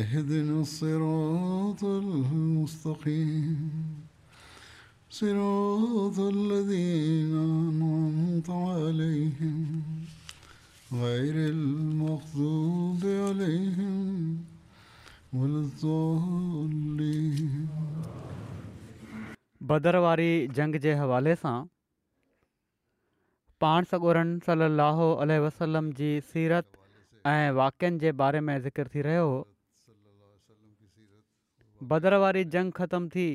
[0.00, 3.82] اهدنا الصراط المستقيم
[5.18, 17.54] صراط الذين عليهم عليهم غير المغضوب ولا الضالين
[19.72, 20.02] بدر
[20.60, 21.56] جنگ کے حوالے سے
[23.64, 24.98] پان سگو رن صلی اللہ
[25.30, 26.66] علیہ وسلم کی جی سیرت
[27.62, 29.18] واقع کے بارے میں ذکر کی رہے
[31.82, 33.26] बदर वारी जंग ख़तमु थी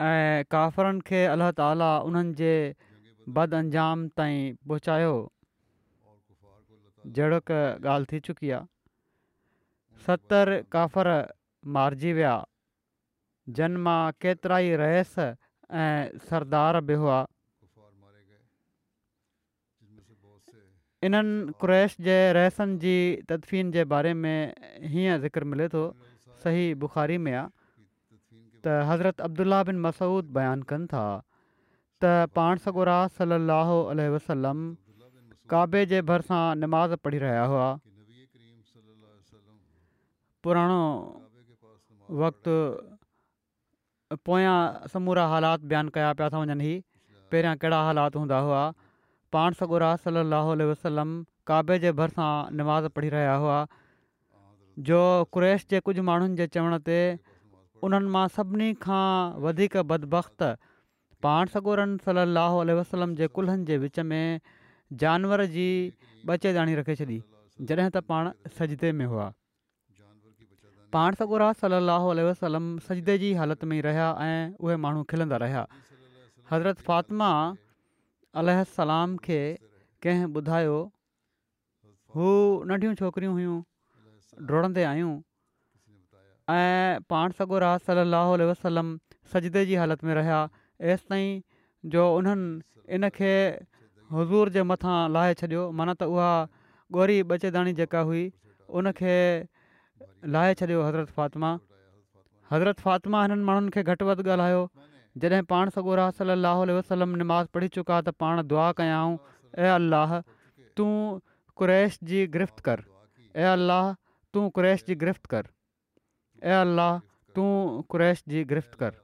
[0.00, 2.54] ऐं काफ़रनि खे अलाह ताला उन्हनि जे
[3.36, 5.12] बद अंजाम ताईं पहुचायो
[7.18, 8.66] जहिड़ो का ॻाल्हि थी चुकी आहे
[10.06, 11.08] सतरि काफ़र
[11.76, 12.36] मारिजी विया
[13.60, 17.26] जन मां केतिरा ई रहस ऐं सरदार बि हुआ
[21.06, 22.96] इन्हनि क्रैश जे रहसनि जी
[23.28, 24.54] तदफ़ीन जे बारे में
[24.92, 25.84] हीअं ज़िक्र मिले थो
[26.42, 27.46] सही बुखारी में आहे
[28.66, 30.32] त हज़रत अब्दुला बिन मसूद
[30.70, 31.04] कनि था
[32.04, 32.58] त पाण
[37.04, 37.68] पढ़ी रहिया हुआ
[40.46, 40.80] पुराणो
[42.22, 42.54] वक़्तु
[44.28, 44.54] पोयां
[44.92, 45.60] समूरा हालात
[45.96, 46.76] कया पिया था वञनि ही
[47.32, 48.60] حالات कहिड़ा हालात हूंदा हुआ
[49.34, 51.10] पाण सॻो रा सल अलोलम
[51.50, 52.30] काबे जे भरिसां
[52.60, 53.58] नमाज़ पढ़ी रहिया हुआ
[54.86, 54.98] जो
[55.34, 56.96] क्रेश जे कुझु माण्हुनि जे चवण ते
[57.86, 59.04] उन्हनि मां सभिनी खां
[59.46, 60.50] वधीक बदबखति
[61.26, 64.28] पाण सगोरनि सलाहु वसलम जे कुल्हनि जे विच में
[65.02, 65.64] जानवर जी
[66.30, 67.16] बचेदाणी रखे छॾी
[67.70, 69.24] जॾहिं त पाण सजदे में हुआ
[70.96, 74.36] पाण सगोरात सलाह वसलम सजदे जी हालति में ई रहिया ऐं
[74.66, 75.64] उहे माण्हू खिलंदा रहिया
[76.52, 79.40] हज़रत फ़ातिमालाम खे
[80.06, 80.78] कंहिं ॿुधायो
[82.14, 82.28] हू
[82.70, 83.58] नंढियूं छोकिरियूं हुयूं
[84.46, 85.12] ड़ंदे आहियूं
[86.54, 88.92] ऐं पाण सॻो रास सलाहु वसलम
[89.32, 90.38] सजदे जी हालति में रहिया
[90.92, 91.40] एसि ताईं
[91.94, 93.32] जो उन्हनि इनखे
[94.12, 96.30] हज़ूर जे मथां लाहे छॾियो माना त उहा
[96.98, 98.20] ॻोरी ॿचेदाणी जेका हुई
[98.80, 99.16] उनखे
[100.36, 101.50] लाहे छॾियो हज़रत फ़ातिमा
[102.52, 104.62] हज़रत फ़ातिमा हिननि माण्हुनि खे घटि वधि ॻाल्हायो
[105.24, 109.14] जॾहिं पाण सॻो रास सलाहु वसलम निमाज़ पढ़ी चुका त पाण दुआ कयाऊं
[109.58, 110.16] ए अल्लाह
[110.80, 110.92] तूं
[111.60, 112.84] कुरैश जी गिरफ़्त कर
[113.44, 113.94] ऐं अल्लाह
[114.36, 115.46] तूं قریش जी गिरफ़्त कर
[116.50, 116.96] ए अल्लाह
[117.36, 117.50] तूं
[117.94, 118.94] कुरेश जी गिरफ़्त कर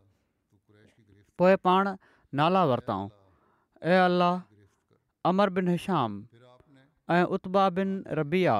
[1.40, 1.92] पोइ पाण
[2.40, 3.06] नाला वरिताऊं
[3.92, 6.12] ऐं अल्लाह अमर बिन हिशाम
[7.14, 8.56] ऐं उता बिन रबिया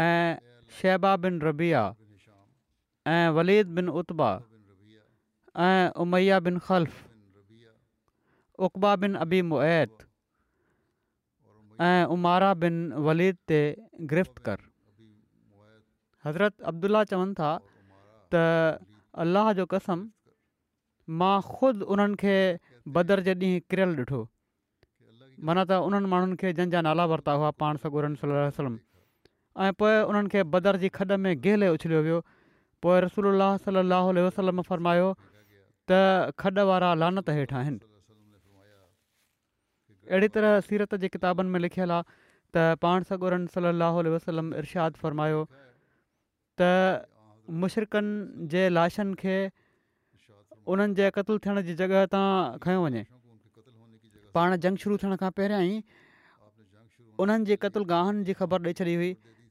[0.00, 1.84] ऐं शेबा बिन रबिया
[3.12, 4.32] ऐं वलीद बिन उता
[5.68, 7.00] ऐं उमैया बिन ख़ल्फ़
[8.66, 10.04] उत्बा बिन अबी मुत
[11.86, 12.74] ऐं उमारा बिन
[13.08, 13.60] वलीद ते
[14.12, 14.70] गिरफ़्त कर
[16.26, 17.50] हज़रत अब्दुला चवनि था
[18.32, 18.80] त
[19.24, 20.06] अलाह जो कसम
[21.22, 22.36] मां ख़ुदि उन्हनि खे
[22.96, 24.20] बदर जे ॾींहुं किरियलु ॾिठो
[25.48, 28.74] माना त उन्हनि माण्हुनि खे जंहिंजा नाला वरिता हुआ पाण सगोरन सल वसलम
[29.64, 32.20] ऐं पोइ उन्हनि खे बदर जी खॾ में गेहले उछलियो वियो
[32.82, 35.10] पोइ रसूल सलाहु फ़रमायो
[35.90, 37.80] त खॾ वारा लानत हेठा आहिनि
[40.14, 42.16] अहिड़ी तरह सीरत जे किताबनि में लिखियलु आहे
[42.54, 45.44] त पाण सगोरन सलाहु इर्शादु फरमायो
[46.60, 47.06] त
[47.62, 49.36] मुशरक़नि जे लाशनि खे
[50.72, 52.24] उन्हनि जे क़तलु थियण जी जॻहि तां
[52.64, 53.02] खयों वञे
[54.36, 56.02] पाण जंग शुरू थियण खां पहिरियां ई
[57.24, 59.10] उन्हनि जी क़तुलगाहनि जी ख़बर ॾेई छॾी हुई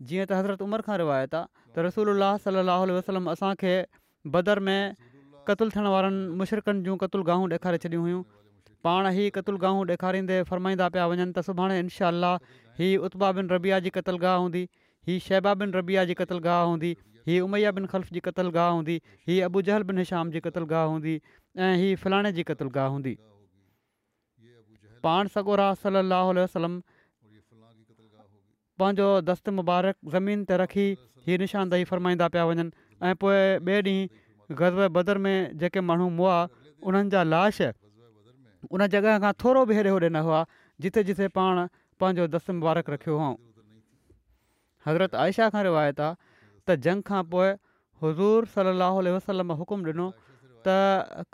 [0.10, 3.74] जीअं त हज़रत उमिरि खां रिवायत आहे त रसूल अलाह वसलम असांखे
[4.38, 4.80] बदर में
[5.50, 8.22] क़तुल थियण वारनि मुशरिकनि जूं क़तुलगाहूं ॾेखारे छॾियूं हुयूं
[8.88, 12.14] पाण ई क़तुलगाहूं ॾेखारींदे फ़रमाईंदा पिया वञनि त सुभाणे इनशा
[12.82, 14.64] ही उत्पा बिन रबिया जी कतलगाह हूंदी
[15.08, 16.90] हीउ शहबा बिन रबिया जी कतलगाह हूंदी
[17.30, 18.96] हीअ उमैया बिन ख़ल्फ जी कतल गाह हूंदी
[19.50, 21.14] अबू जहल बिन निशाम जी कतल गाह हूंदी
[21.68, 23.16] ऐं हीअ फलाणे जी कतल गाह हूंदी
[25.08, 26.70] पाण सॻोरा सलाहु
[28.82, 30.86] पंहिंजो दस्त मुबारक ज़मीन ते रखी
[31.28, 32.66] हीअ निशानदही फ़रमाईंदा पिया वञनि
[33.10, 35.34] ऐं पोइ ॿिए ॾींहुं गद बदर में
[35.64, 36.38] जेके माण्हू मुआ
[36.92, 37.62] उन्हनि जा लाश
[38.70, 40.42] उन जॻह खां थोरो बि हेरे होॾे न हुआ
[40.86, 41.64] जिथे जिथे पाण
[42.04, 43.38] पंहिंजो दस्त मुबारक रखियो हुअऊं
[44.88, 46.16] हज़रत आयशा खां रिवायत आहे
[46.70, 47.50] त जंग खां पोइ
[48.04, 50.08] हज़ूर सली अलाह वसलम हुकुम ॾिनो
[50.68, 50.76] त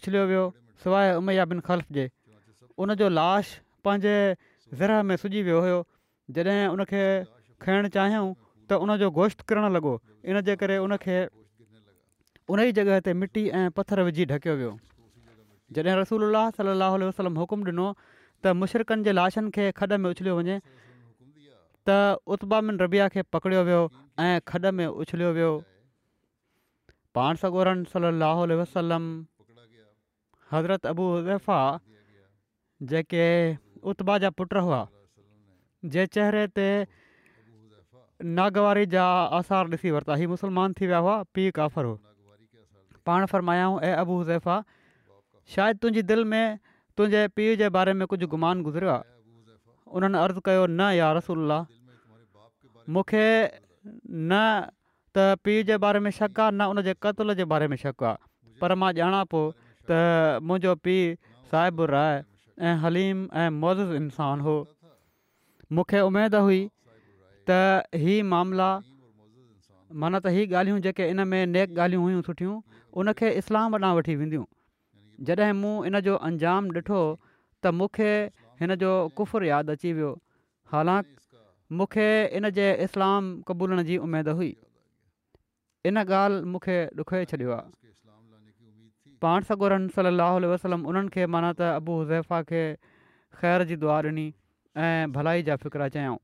[0.00, 0.44] उछलियो वियो
[0.84, 2.06] सवाइ उमैया बिन ख़ल्फ़ जे
[2.86, 3.52] उनजो लाश
[3.88, 4.14] पंहिंजे
[4.82, 5.78] ज़र में सुजी वियो हुयो
[6.38, 7.02] जॾहिं उनखे
[7.66, 8.28] खणणु चाहियूं
[8.68, 9.96] त उनजो गोश्त किरणु लॻो
[10.32, 11.18] इन जे करे उनखे
[12.52, 14.74] उन ई जॻह ते मिटी ऐं पथर विझी ढकियो वियो
[15.76, 17.86] जॾहिं रसूल हुकुम ॾिनो
[18.44, 20.60] त मुशरकनि जे लाशनि खे खॾ में उछलियो वञे
[21.88, 23.80] त रबिया खे पकड़ियो वियो
[24.26, 25.50] ऐं खॾ में उछलियो वियो
[27.18, 27.42] पाण
[28.62, 29.10] वसलम
[30.52, 31.58] हज़रत अबू अबूज़ा
[32.92, 33.24] जेके
[33.92, 34.80] उता जा पुट हुआ
[35.94, 36.68] जे चेहरे ते
[38.38, 39.04] नागवारी जा
[39.40, 41.92] आसार ॾिसी वरिता हीअ मुसलमान थी विया हुआ पीउ
[43.10, 44.56] पाण फरमायाऊं ऐं अबुफा
[45.56, 46.46] शायदि तुंहिंजी दिलि में
[46.96, 49.04] तुंहिंजे पीउ जे बारे में कुझु गुमान गुज़रियो आहे
[49.96, 51.58] उन्हनि अर्ज़ु कयो न या रसुल्ला
[52.92, 54.32] मूंखे न
[55.16, 57.98] त पीउ जे बारे में शक आहे न उन जे क़त्ल जे बारे में शक
[58.10, 58.20] आहे
[58.60, 59.46] पर मां ॼाणा पोइ
[59.90, 61.16] त मुंहिंजो पीउ
[61.52, 62.14] साहिबु राय
[62.68, 64.56] ऐं हलीम ऐं मौज इंसानु हो
[65.74, 66.60] मूंखे उमेद हुई
[67.50, 68.68] त ही मामला
[70.04, 72.56] माना त हीअ ॻाल्हियूं जेके इन में नेक ॻाल्हियूं हुयूं सुठियूं
[73.00, 74.44] उनखे इस्लाम ॾांहुं वठी वेंदियूं
[75.26, 77.00] जॾहिं मूं इन जो अंजाम ॾिठो
[77.62, 80.10] त मूंखे जो कुफुर यादि अची वियो
[80.72, 81.16] हालांकि
[81.80, 84.54] मूंखे इन जे इस्लाम क़बूलण जी उमेदु हुई
[85.90, 92.38] इन ॻाल्हि मूंखे ॾुखाए छॾियो आहे पाण सगोरनि सलाहु वसलम उन्हनि खे माना त हुज़ैफ़ा
[92.52, 92.62] खे
[93.42, 94.26] ख़ैर जी दुआ ॾिनी
[94.86, 96.18] ऐं भलाई जा फ़िक्र चयाऊं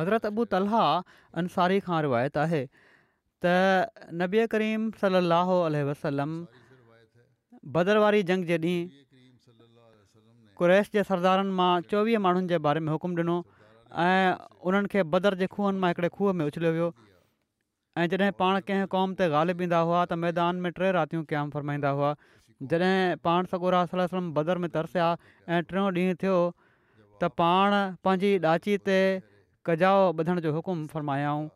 [0.00, 0.78] हज़रत अबू तलह
[1.42, 2.62] अंसारी खां रिवायत आहे
[3.44, 3.54] त
[4.22, 5.56] नबीआ करीम सलाहु
[5.92, 6.30] वसलम
[7.76, 13.14] बदर वारी जंग जे ॾींहुं कुरैश जे सरदारनि मां चोवीह माण्हुनि जे बारे में हुकुम
[13.18, 13.36] ॾिनो
[14.02, 14.32] ऐं
[14.70, 16.88] उन्हनि खे बदर जे खूहनि मां हिकिड़े खूह में उछलियो वियो
[17.98, 21.24] ऐं जॾहिं पाण कंहिं क़ौम ते ग़ालिब बि ईंदा हुआ त मैदान में टे रातियूं
[21.32, 22.10] कयाम फ़रमाईंदा हुआ
[22.72, 25.06] जॾहिं पाण सगोरा रा बदर में तरसिया
[25.54, 26.38] ऐं टियों ॾींहुं थियो
[27.22, 27.78] त पाण
[28.08, 28.98] पंहिंजी ॾाची ते
[29.70, 31.48] कजाओ बधण जो हुकुम फ़रमायाऊं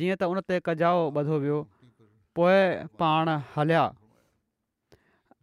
[0.00, 1.62] जीअं त उन ते कजाओ ॿधो वियो
[2.38, 2.60] पोइ
[3.02, 3.88] पाण हलिया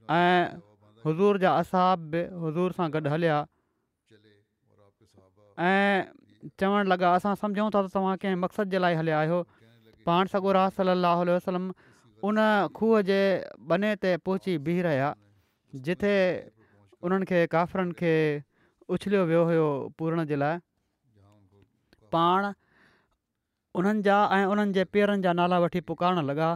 [0.09, 3.38] हज़ूर जा असाब बि हुज़ूर सां गॾु हलिया
[5.59, 6.07] ऐं
[6.59, 9.39] चवण लॻा असां सम्झूं था त तव्हां कंहिं मक़सद जे लाइ हलिया आहियो
[10.07, 11.65] पाण सगोरा राज सलाहु वसलम
[12.27, 12.39] उन
[12.77, 13.19] खूह जे
[13.71, 15.09] बने ते पहुची बीह रहिया
[15.88, 16.13] जिथे
[17.07, 18.13] उन्हनि खे काफ़िरनि खे
[18.95, 19.68] उछलियो वियो हुयो
[20.00, 20.57] पूरण जे लाइ
[22.15, 22.51] पाण
[23.81, 26.56] उन्हनि जा ऐं उन्हनि जे पेरनि जा नाला वठी पुकारणु लॻा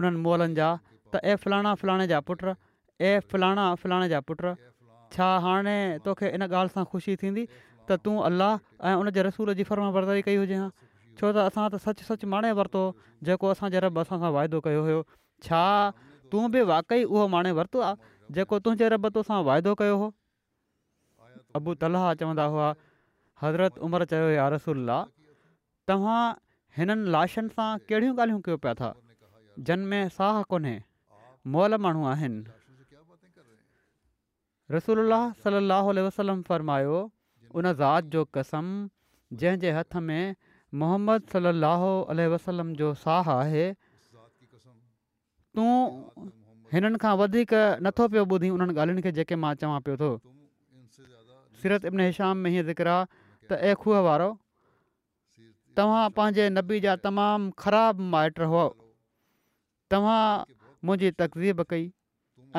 [0.00, 0.72] उन्हनि मोलनि जा
[1.12, 2.50] त ऐं फलाणा पुट
[3.00, 4.40] ए फलाणा फलाणे जा पुट
[5.16, 7.44] छा हाणे तोखे इन ॻाल्हि सां ख़ुशी थींदी
[7.88, 8.58] त तूं अलाह
[8.88, 10.68] ऐं उनजे रसूल जी फर्मा बरदारी कई हुजे हां
[11.20, 12.90] छो त असां त सच सचु माणे वरितो हो
[13.28, 15.00] जेको असांजे रब असां सां वाइदो कयो हुयो
[15.48, 15.62] छा
[16.34, 20.10] तूं बि वाक़ई उहो माणे वरितो आहे जेको तुंहिंजे रब तो वाइदो कयो हो
[21.60, 22.70] अबू तला चवंदा हुआ
[23.44, 25.00] हज़रत उमिरि चयो या रसुल्ला
[25.92, 26.20] तव्हां
[26.78, 30.78] हिननि लाशनि सां कहिड़ियूं ॻाल्हियूं कयो पिया था साह कोन्हे
[31.56, 32.58] मोल माण्हू आहिनि
[34.72, 36.08] रसोल सलाहु
[36.48, 36.98] फ़र्मायो
[37.60, 38.66] उन ज़ात जो कसम
[39.42, 40.36] जंहिंजे हथ में
[40.82, 41.88] मोहम्मद सलाहु
[42.34, 43.64] वसलम जो साह आहे
[45.58, 45.70] तूं
[46.74, 47.54] हिननि खां वधीक
[47.86, 50.12] नथो पियो ॿुधी उन्हनि ॻाल्हियुनि खे जेके मां चवां पियो थो
[51.62, 54.28] सिरत इबन हििक्रु आहे त ए खूह वारो
[55.80, 58.62] तव्हां पंहिंजे नबी जा तमामु ख़राबु माइट हुआ
[59.94, 60.22] तव्हां
[60.88, 61.84] मुंहिंजी तकज़ीब कई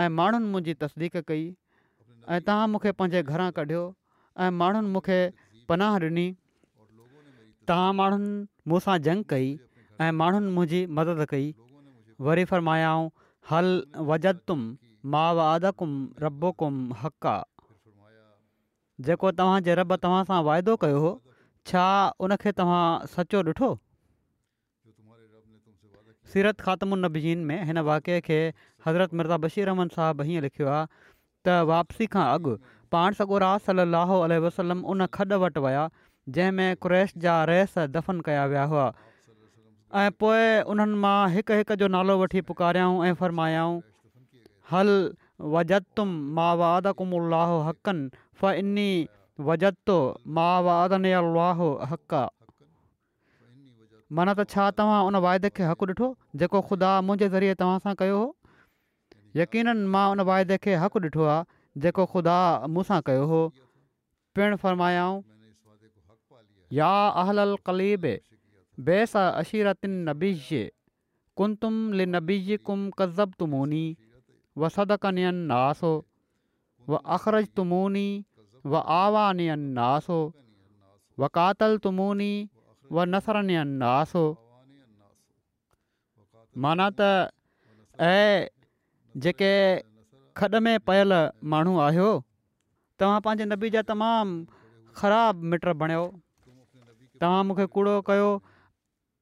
[0.03, 1.43] ऐं माण्हुनि मुंहिंजी तसदीक़ु कई
[2.31, 3.79] ऐं तव्हां मूंखे पंहिंजे घरां कढियो
[4.43, 5.17] ऐं माण्हुनि मूंखे
[5.69, 6.25] पनाह ॾिनी
[7.71, 8.29] तव्हां माण्हुनि
[8.71, 9.49] मूंसां जंग कई
[10.05, 11.49] ऐं माण्हुनि मुंहिंजी मदद कई
[12.27, 13.09] वरी फर्मायाऊं
[13.51, 13.67] हल
[14.11, 14.63] वजद तुम
[15.23, 15.93] आद कुम
[16.27, 17.37] रबो कुम आहे
[19.09, 21.13] जेको तव्हांजे रब तव्हां सां वाइदो कयो हो
[21.71, 21.85] छा
[22.27, 22.83] उनखे तव्हां
[23.19, 23.71] सचो ॾिठो
[26.33, 27.11] सीरत ख़ात्म
[27.47, 28.39] में हिन वाके खे
[28.87, 30.85] हज़रत मिर्ज़ा बशीर रहमान साहबु हीअं लिखियो आहे
[31.47, 32.51] त वापसी खां अॻु
[32.95, 34.17] पाण सॻु राहो
[34.47, 35.85] वसलम उन खॾु वटि विया
[36.37, 38.85] जंहिंमें कु्रैश जा रहिस दफ़न कया विया हुआ
[40.01, 40.43] ऐं पोए
[40.73, 43.79] उन्हनि मां हिक हिक जो नालो वठी पुकारियाऊं ऐं फ़र्मायाऊं
[44.73, 44.99] हलु
[45.55, 48.85] वजुम अलाहो हकी
[49.49, 49.97] वजतो
[54.17, 56.07] माना त छा तव्हां उन वाइदे खे हक़ु ॾिठो
[56.39, 58.25] जेको ख़ुदा मुंहिंजे ज़रिए तव्हां सां कयो हो
[59.39, 61.45] यकीन मां उन वाइदे खे हक़ु ॾिठो आहे
[61.83, 62.37] जेको ख़ुदा
[62.75, 63.41] मूंसां कयो हो
[64.35, 64.55] पिणु
[72.99, 73.83] कज़ब तुमूनी
[74.57, 75.93] व सदकनियन नासो
[77.57, 78.07] तुमूनी
[78.65, 80.19] व आवानियन नासो
[83.15, 84.25] नसरनियन नासो
[86.65, 87.01] माना त
[88.13, 88.25] ऐं
[89.17, 89.51] जेके
[90.37, 91.13] खॾ में पयल
[91.53, 92.11] माण्हू आहियो
[92.99, 94.45] तव्हां पंहिंजे नबी जा तमामु
[94.99, 96.05] ख़राबु मिट बणियो
[97.21, 98.29] तव्हां मूंखे कूड़ो कयो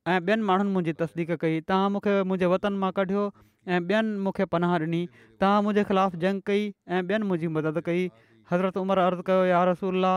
[0.07, 3.23] ऐं ॿियनि माण्हुनि मुंहिंजी तस्दीक कई तव्हां मूंखे मुंहिंजे वतन मां कढियो
[3.67, 5.01] ऐं ॿियनि मूंखे पनाह ॾिनी
[5.41, 8.05] तव्हां मुंहिंजे ख़िलाफ़ु जंग कई ऐं ॿियनि मुंहिंजी मदद कई
[8.51, 10.13] हज़रत उमरि अर्ज़ु कयो यार रसूला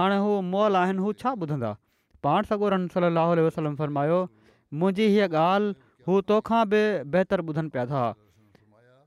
[0.00, 1.72] हाणे हू मोल आहिनि हू छा ॿुधंदा
[2.28, 4.22] पाण सॻो सली वसलम फरमायो
[4.80, 5.74] मुंहिंजी हीअ ॻाल्हि
[6.08, 6.84] हू तोखा बि
[7.16, 8.04] बहितरु ॿुधनि पिया था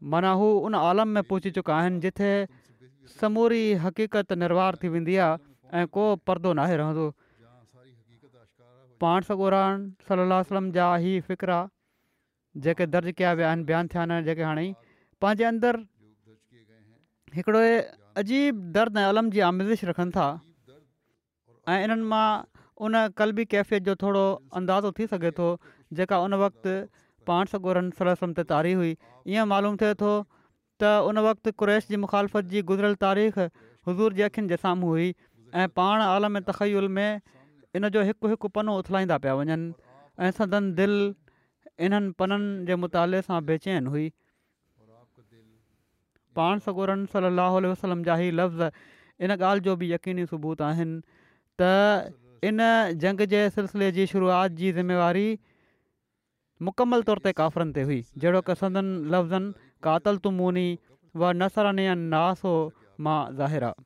[0.01, 2.47] माना हू उन आलम में पहुची चुका आहिनि जिथे
[3.19, 7.13] समूरी हक़ीक़त निर्वार थी वेंदी आहे ऐं को परदो नाहे रहंदो
[9.01, 11.59] पाण सगोरान सलम जा ई फ़िक्रु
[12.63, 14.65] जेके दर्ज कया विया आहिनि बयानु थिया आहिनि जेके हाणे
[15.21, 15.57] पंहिंजे
[18.23, 20.25] अजीब दर्द ऐं अलम जी आमिज़िश रखनि था
[21.73, 22.27] ऐं इन्हनि मां
[22.85, 24.23] उन कलबी कैफ़ियत जो थोरो
[24.61, 25.49] अंदाज़ो थी सघे थो
[25.93, 26.75] जेका उन वक़्ति
[27.29, 28.91] पाण सॻोरन सलाहु सलमति तारी हुई
[29.33, 30.11] ईअं मालूम थिए थो
[30.83, 33.35] त उन वक़्तु कुरैश जी मुखालफ़त जी गुज़िरियल तारीख़
[33.89, 35.09] हज़ूर जेखियुनि जे साम्हूं हुई
[35.63, 37.21] ऐं पाण आलम तखयुल में
[37.79, 39.67] इन जो हिकु हिकु पनो उथलाईंदा पिया वञनि
[40.27, 41.05] ऐं संदि दिलि
[41.87, 44.07] इन्हनि पननि जे मुताले सां बेचैन हुई
[46.39, 51.21] पाण सॻोरन सलाहु वसलम जा ई लफ़्ज़ इन ॻाल्हि जो बि यकीनी सबूत आहिनि
[51.61, 51.69] त
[52.51, 52.65] इन
[53.05, 55.27] जंग जे सिलसिले जी शुरुआत जी ज़िम्मेवारी
[56.67, 60.67] मुकमल तौर ते काफ़िरनि ते हुई जहिड़ो कसंदनि लफ़्ज़नि कातल तु मुनी
[61.15, 62.51] व न ما अने या नासो
[63.07, 63.83] मां ज़ाहिर आहे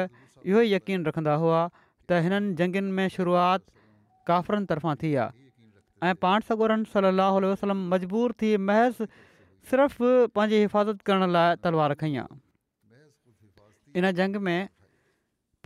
[0.52, 5.30] इहो ई यकीन रखंदा हुआ त हिननि जंगनि में शुरूआति थी आहे
[6.08, 9.02] ऐं पाण सगोरन सल लाहु वसलम मजबूर थी महज़
[9.72, 12.16] सिर्फ़ु पंहिंजी हिफ़ाज़त करण लाइ तलवार खईं
[14.02, 14.62] इन जंग में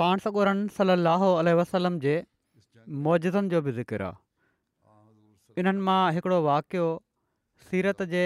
[0.01, 2.15] पाण सगोरन सलाहु आलह वसलम जे
[3.05, 6.87] मौजनि जो बि ज़िक्र आहे इन्हनि मां हिकिड़ो वाक़ियो
[7.69, 8.25] सीरत जे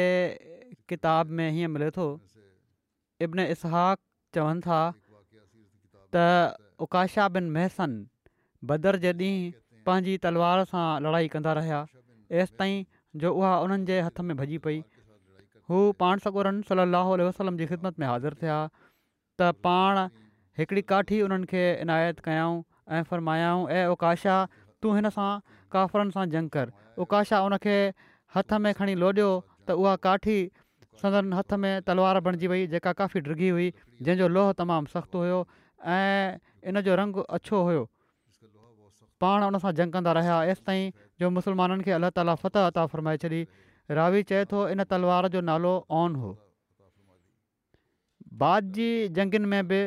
[0.93, 2.07] किताब में हीअं मिले थो
[3.27, 4.81] इब्न इसहाक इसाक़वनि था
[6.17, 6.25] त
[6.87, 7.91] उकाशा बिन महसन
[8.73, 9.55] बदर जे ॾींहुं
[10.05, 11.77] पंहिंजी तलवार सां लड़ाई कंदा रहिया
[12.31, 12.83] एसि ताईं
[13.19, 14.83] जो उहा उन्हनि जे हथ में भॼी पई
[15.69, 18.57] हू पाण सगूरन सली वसलम जी ख़िदमत में हाज़िर थिया
[19.41, 19.97] त पाण
[20.59, 22.61] हिकिड़ी काठी उन्हनि खे इनायत कयाऊं
[22.95, 24.37] ऐं फ़रमायाऊं ऐं उकाशा
[24.81, 25.29] तूं हिन सां
[25.73, 26.71] काफ़रनि सां जंग कर
[27.05, 27.53] उकाशा उन
[28.35, 29.29] हथ में खणी लोॾियो
[29.67, 30.37] त उहा काठी
[31.01, 33.69] सदन हथ में तलवार बणिजी वई जेका काफ़ी डिघी हुई
[34.01, 35.39] जंहिंजो लोह तमामु सख़्तु हुयो
[35.93, 36.37] ऐं
[36.73, 37.87] इन जो रंगु अछो हुयो
[39.23, 42.85] पाण उन सां जंग कंदा रहिया हेसि ताईं जो मुसलमाननि खे अलाह ताला फ़तह अता
[42.93, 43.41] फ़रमाए छॾी
[43.99, 46.31] रावी चए थो इन तलवार जो नालो ऑन हो
[48.43, 48.87] बाद जी
[49.19, 49.81] जंगनि में बि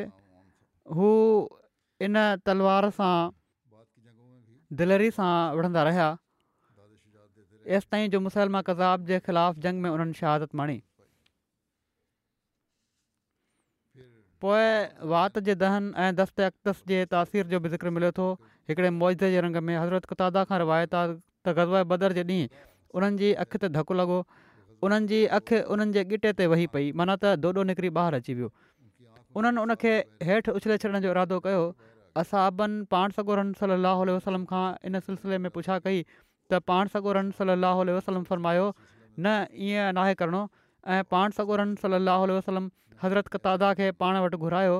[0.99, 1.09] हू
[2.09, 3.13] इन तलवार सां
[4.83, 10.55] दिलरी सां विढ़ंदा रहिया तेसि ताईं जो मुसलमान कज़ाब जे ख़िलाफ़ु जंग में उन्हनि शहादत
[10.61, 10.81] माणी
[14.45, 14.63] पोइ
[15.09, 18.25] वात जे दहन ऐं दस्त अक्तस जे तासीर जो बि ज़िक्र मिले थो
[18.69, 22.65] हिकिड़े मौजदे जे रंग में हज़रत कुतादा खां रवायाता त गज़ाए बदर जे ॾींहुं
[22.99, 24.17] उन्हनि जी अखि ते धकु लॻो
[24.87, 28.33] उन्हनि जी अखि उन्हनि जे ॻिटे ते वेही पई माना त ॾोॾो निकिरी ॿाहिरि अची
[28.39, 28.51] वियो
[29.41, 29.93] उन्हनि उनखे
[30.29, 31.63] हेठि उछले छॾण जो इरादो कयो
[32.23, 36.03] असां बन पाण सगोरन सलाहु वसलम खां इन सिलसिले में पुछा कई
[36.53, 40.43] त पाण सगोरन सलाहु वसलम फरमायो न ईअं नाहे करिणो
[40.97, 41.99] ऐं पाण सगोरन सल
[42.37, 42.69] वसलम
[43.03, 44.77] हज़रत कतादा खे पाण वटि घुरायो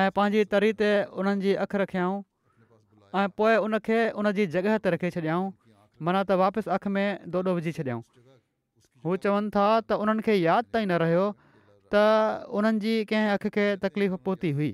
[0.00, 0.90] ऐं पंहिंजी तरी ते
[1.22, 2.20] उन्हनि जी अखि रखियाऊं
[3.14, 5.46] ऐं पोइ उन खे उन जी जॻह ते रखे छॾियाऊं
[6.04, 8.02] माना त वापसि अखि में ॾोॾो विझी छॾियऊं
[9.04, 11.24] हू चवनि था त उन्हनि खे यादि ताईं न रहियो
[11.94, 12.02] त
[12.60, 14.70] उन्हनि जी कंहिं अखि खे तकलीफ़ पहुती हुई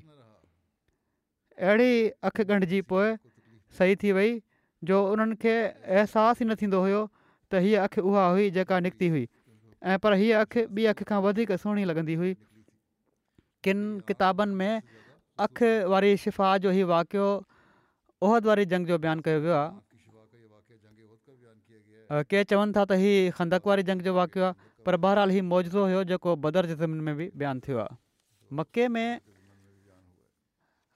[1.69, 1.95] अहिड़ी
[2.31, 3.15] अखि ॻंढिजी पोइ
[3.79, 4.33] सही थी वई
[4.91, 7.05] जो उन्हनि खे अहसासु ई न थींदो हुयो
[7.51, 9.25] त हीअ अखि उहा हुई जेका निकिती हुई
[9.93, 12.35] ऐं पर हीअ अखि ॿी अखि खां वधीक सुहिणी लॻंदी हुई
[13.65, 14.95] किन किताबनि में
[15.47, 17.29] अखि वारी शिफ़ा जो ई वाक़ियो
[18.25, 19.75] वारी जंग जो बयानु कयो वियो आहे
[22.31, 24.55] के चवनि था त हीउ खंदक वारी जंग जो वाकियो आहे
[24.87, 27.97] पर बहरहाल हीउ मौजो हुयो जेको बदर ज़मीन में बि बयानु थियो आहे
[28.57, 29.09] मके में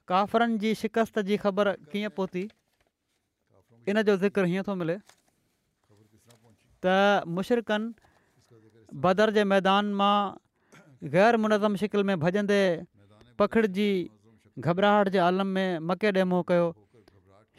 [0.09, 2.43] काफ़रनि जी शिकस्त जी ख़बर कीअं पहुती
[3.89, 4.95] इन जो ज़िक्र हीअं थो मिले
[6.85, 6.87] त
[7.27, 7.93] मुशरकनि
[9.05, 10.15] बदर जे मैदान मां
[11.15, 12.61] ग़ैर मुनज़म शिकिल में भॼंदे
[13.39, 13.91] पखिड़िजी
[14.65, 16.67] घबराहट जे आलम में मके ॾेमो कयो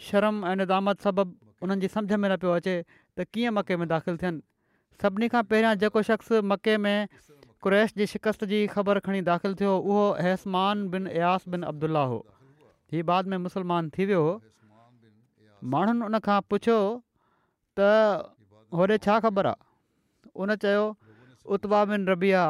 [0.08, 1.24] शर्म ऐं निदामत सबबु
[1.64, 2.74] उन्हनि जी सम्झि में न पियो अचे
[3.18, 4.40] त कीअं मके में दाख़िलु थियनि
[5.02, 7.08] सभिनी खां पहिरियां जेको शख़्स मके में
[7.66, 12.18] कु्रैश जी शिकस्त जी ख़बर खणी दाख़िलु थियो उहो हैसमान बिन अयास बिन अब्दुल्ला हो
[12.92, 14.24] हीअ बाद में मुसलमान थी वियो
[15.74, 16.80] माण्हुनि उन खां पुछियो
[17.80, 17.92] त
[18.80, 20.84] होॾे छा ख़बर आहे उन चयो
[21.56, 22.44] उता बिन रबिया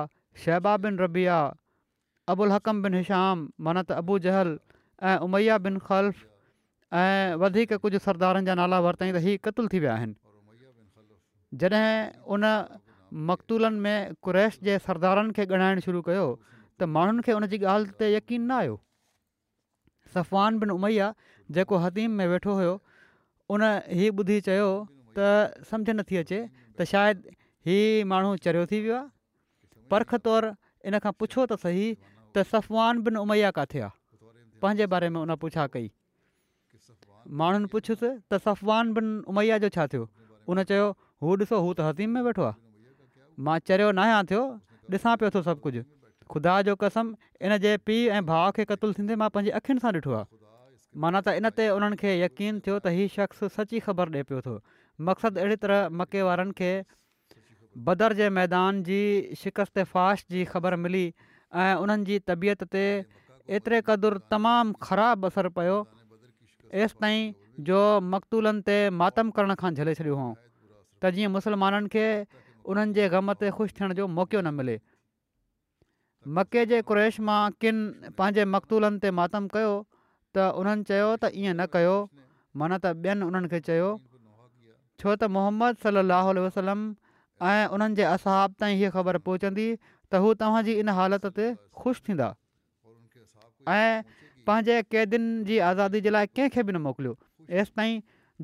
[0.45, 1.38] शहबा बिन रबिया
[2.35, 4.59] अबुल हकम बिन हिशाम मनत अबू जहल
[5.11, 6.26] ऐं उमैया बिन ख़ल्फ़
[6.99, 10.14] ऐं वधीक कुझु सरदारनि जा नाला वरितईं त हीअ क़तूल थी विया आहिनि
[11.62, 11.87] जॾहिं
[12.35, 12.44] उन
[13.30, 16.25] मकतूलनि में कुरैश जे सरदारनि खे ॻणाइणु शुरू कयो
[16.80, 18.75] त माण्हुनि खे उन जी ॻाल्हि ते यकीन न आयो
[20.14, 21.12] सफ़वान बिन उमैया
[21.59, 22.75] जेको हतीम में वेठो हुयो
[23.54, 23.62] उन
[23.94, 24.66] हीअ ॿुधी चयो
[25.18, 26.40] त सम्झि नथी अचे
[26.78, 27.38] त शायदि
[27.70, 30.50] हीउ माण्हू चरियो थी वियो आहे परख तौरु
[30.90, 31.87] इन खां पुछो त सही
[32.35, 33.99] त सफ़वान बिन उमैया किथे आहे
[34.62, 35.88] पंहिंजे बारे में उन पुछा कई
[37.29, 40.09] माण्हुनि पुछियसि त सफ़वान बिन उमैया जो छा थियो
[40.49, 40.87] उन चयो
[41.23, 42.59] हू ॾिसो हू त हज़ीम में वेठो आहे
[43.49, 44.43] मां चरियो न आहियां थियो
[44.97, 45.83] ॾिसां पियो थो सभु कुझु
[46.33, 47.15] ख़ुदा जो कसम
[47.49, 50.25] इन जे पीउ ऐं भाउ खे क़तूल थींदे मां पंहिंजी अखियुनि सां ॾिठो आहे
[51.05, 54.40] माना त इन ते उन्हनि खे यकीन थियो त हीउ शख़्स सची ख़बर ॾिए पियो
[54.49, 54.57] थो
[55.11, 56.73] मक़सदु अहिड़ी तरह मके वारनि खे
[57.90, 59.01] बदर जे मैदान जी
[59.44, 62.85] शिकस्त फाश जी ख़बर मिली ऐं उन्हनि जी तबियत ते
[63.59, 65.77] एतिरे क़दुरु तमामु ख़राबु असरु पियो
[66.78, 67.33] एसि ताईं
[67.66, 70.33] जो मक़तूलनि ते मातम करण खां झले छॾियूं हुओ
[71.02, 72.06] त जीअं मुस्लमाननि खे
[72.66, 74.76] उन्हनि जे ग़म ते ख़ुशि थियण जो मौक़ो न मिले
[76.30, 79.72] मके जे क्रैश मां किन पंहिंजे मक़तूलनि ते मातम कयो
[80.35, 81.96] त उन्हनि चयो त ईअं न कयो
[82.56, 83.90] माना त ॿियनि उन्हनि खे चयो
[85.02, 86.80] छो त मोहम्मद सलाहु वसलम
[87.50, 89.66] ऐं उन्हनि जे असहाब ताईं हीअ ख़बर पहुचंदी
[90.06, 91.46] त हू तव्हांजी इन हालति ते
[91.83, 92.30] ख़ुशि थींदा
[94.48, 97.14] पंहिंजे क़ैदियुनि जी आज़ादी जे लाइ कंहिंखे बि न मोकिलियो
[97.62, 97.94] एसि ताईं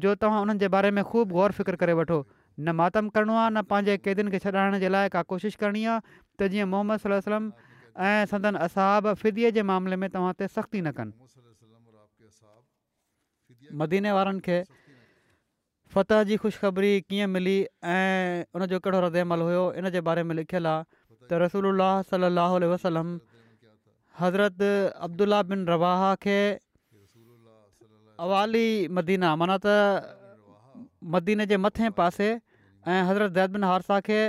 [0.04, 2.18] जो तव्हां उन्हनि जे बारे में ख़ूब ग़ौर फ़िक्र करे वठो
[2.60, 5.98] न मातम करिणो आहे न पंहिंजे क़ैदियुनि खे छॾाइण जे लाइ का कोशिशि करिणी आहे
[6.38, 7.44] त जीअं मोहम्मद वसलम
[8.08, 11.12] ऐं सदन असहाब फ़िदीअ जे मामले में तव्हां ते सख़्ती न कनि
[13.82, 14.58] मदीने वारनि खे
[15.94, 17.56] फ़तह जी ख़ुशिखबरी कीअं मिली
[17.96, 18.08] ऐं
[18.58, 20.82] उनजो कहिड़ो रदमल हुयो इन जे बारे में लिखियलु आहे
[21.32, 21.82] त रसूल
[22.72, 23.08] वसलम
[24.20, 24.62] हज़रत
[25.06, 26.38] अब्दुला बिन रवाहा खे
[28.24, 29.66] अवाली मदीना माना त
[31.14, 32.28] मदीने जे मथे पासे
[32.88, 34.20] ऐं हज़रत ज़ैद बिन हारसा खे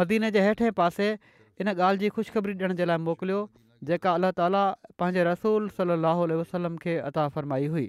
[0.00, 1.08] मदीने जे हेठें पासे
[1.60, 3.40] इन ॻाल्हि जी ख़ुशिखबरी ॾियण जे लाइ मोकिलियो
[3.90, 4.62] जेका अलाह ताला
[5.04, 7.86] पंहिंजे रसूल सलाहु वसलम खे अता फरमाई हुई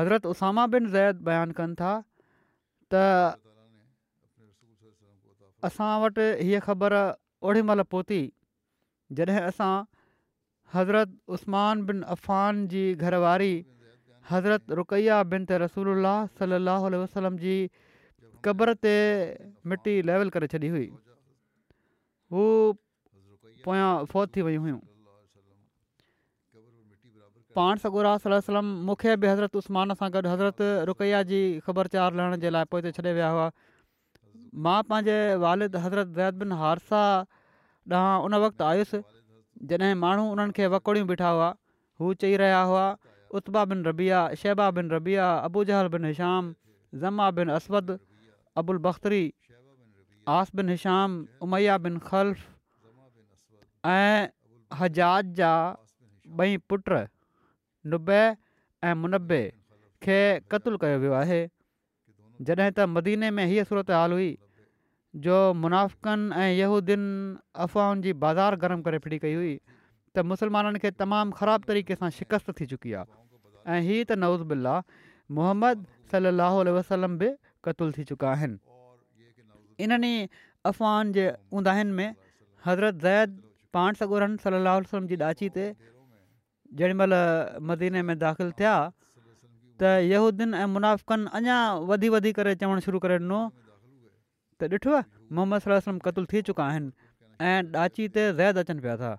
[0.00, 1.92] हज़रत उसामा बिन ज़ैद बयानु कनि था
[2.94, 3.36] त
[5.68, 6.98] असां वटि हीअ ख़बर
[7.50, 8.20] ओॾीमहिल पहुती
[9.16, 9.72] जॾहिं असां
[10.74, 13.54] हज़रत उस्मान बिन अफ़ान जी घरवारी
[14.30, 16.08] हज़रत रुकैया बिन ते रसूल
[16.40, 17.54] सलाहु वसलम जी
[18.48, 18.92] क़ब्र ते
[19.72, 20.84] मिटी लेवल करे छॾी हुई
[22.36, 22.44] हू
[23.68, 24.82] पोयां फोत थी वियूं हुयूं
[27.56, 32.70] पाण सगुरा मूंखे बि हज़रत उस्तमान सां गॾु हज़रत रुकैया जी ख़बरचार लहण जे लाइ
[32.74, 33.48] पोइ छॾे विया हुआ
[34.68, 37.02] मां पंहिंजे वारिद हज़रत वैद बिन हारसा
[37.94, 38.98] ॾांहुं उन वक़्तु आयुसि
[39.68, 41.48] जॾहिं माण्हू उन्हनि खे वकोड़ियूं बीठा हुआ
[42.00, 42.84] हू चई रहिया हुआ
[43.40, 46.52] उत्बा बिन रबिया शहबा बिन रबिया अबू जहल बिन हिशाम
[47.02, 47.98] ज़मा बिन असवद
[48.62, 49.22] अबुल बख़्तरी
[50.36, 51.14] आस बिन हिशाम
[51.48, 52.44] उमैया बिन ख़ल्फ़
[53.92, 54.28] ऐं
[54.82, 55.52] हजाज जा
[56.40, 56.90] ॿई पुट
[57.92, 58.20] नुबे
[58.86, 59.38] ऐं मुनबे
[60.08, 60.16] खे
[60.52, 61.40] क़तल कयो वियो आहे
[62.50, 64.26] जॾहिं त मदीने में हीअ सूरत हाल हुई
[65.16, 67.02] जो मुनाफ़क़नि ऐं यूदीन
[67.56, 69.54] अफ़वाहनि जी बाज़ारि गरम करे फिरी कई हुई
[70.14, 73.06] त मुसलमाननि खे तमामु ख़राबु तरीक़े सां शिकस्त थी चुकी आहे
[73.66, 74.84] ऐं हीअ त नओज़ मोहम्मद
[75.30, 77.28] मुहम्मद सलाहु वसलम बि
[77.64, 78.58] क़तूल थी चुका आहिनि
[79.88, 80.12] इन्हनि
[80.70, 81.26] अफ़वाहनि जे
[81.60, 82.14] ऊंदाइन में
[82.66, 83.40] हज़रत ज़ैद
[83.72, 85.70] पाण सगुरन सलाहु जी ॾाची ते
[86.82, 87.14] जेॾीमहिल
[87.70, 88.74] मदीने में दाख़िलु थिया
[89.80, 91.56] त यहूदीन ऐं मुनाफ़क़नि अञा
[91.92, 93.40] वधी वधी करे चवणु शुरू करे ॾिनो
[94.60, 94.92] त ॾिठो
[95.38, 96.90] मोहम्मद सलमम कतलु थी चुका आहिनि
[97.48, 99.10] ऐं ॾाची ते ज़ैद अचनि पिया था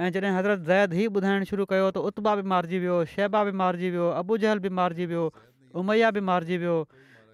[0.00, 3.52] ऐं जॾहिं हज़रत ज़ैद ई ॿुधाइणु शुरू कयो त उता बि मारिजी वियो शहबा बि
[3.60, 4.06] मारिजी वियो
[4.44, 5.24] जहल बि मारिजी वियो
[5.82, 6.76] उमैया बि मारिजी वियो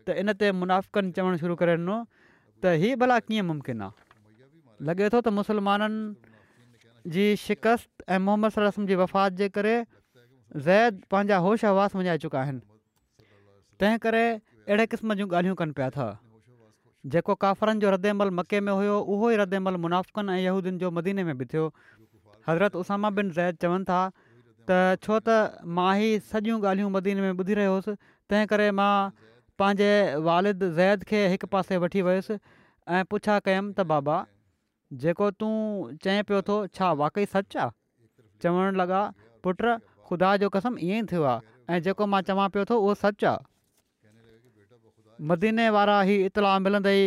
[0.09, 1.97] त इन ते मुनाफ़क़नि चवणु शुरू करे ॾिनो
[2.65, 4.07] त हीउ भला कीअं मुमकिन आहे
[4.89, 9.75] लॻे थो त मुसलमाननि जी शिकस्त ऐं मोहम्मद सलाहु वसलम जी वफ़ात जे करे
[10.69, 12.61] ज़ैद पंहिंजा होश हवास विञाए चुका आहिनि
[13.81, 16.09] तंहिं करे अहिड़े क़िस्म जूं ॻाल्हियूं कनि पिया था
[17.07, 21.25] जेको काफ़रनि जो रधे मके में हुयो उहो ई रदेमल मुनाफ़कनि ऐं यहूदियुनि जो मदीने
[21.25, 21.67] में बि थियो
[22.49, 24.01] हज़रत उसामा बिन ज़ैद चवनि था
[24.69, 27.95] त छो त मां ई सॼियूं ॻाल्हियूं मदीने में ॿुधी रहियो हुउसि
[28.31, 29.11] तंहिं करे मां
[29.59, 29.89] पंहिंजे
[30.79, 32.35] ज़ैद खे हिकु पासे वठी वयुसि
[32.99, 34.19] ऐं पुछा कयमि त बाबा
[35.07, 35.53] जेको तूं
[36.07, 37.71] चएं पियो थो छा वाक़ई सच आहे
[38.47, 39.05] चवण लॻा
[39.47, 39.63] पुट
[40.11, 42.69] ख़ुदा जो कसम ईअं ई थियो आहे ऐं जेको मां चवां पियो
[45.21, 47.05] मदीने वारा ई इतिलाह मिलंदई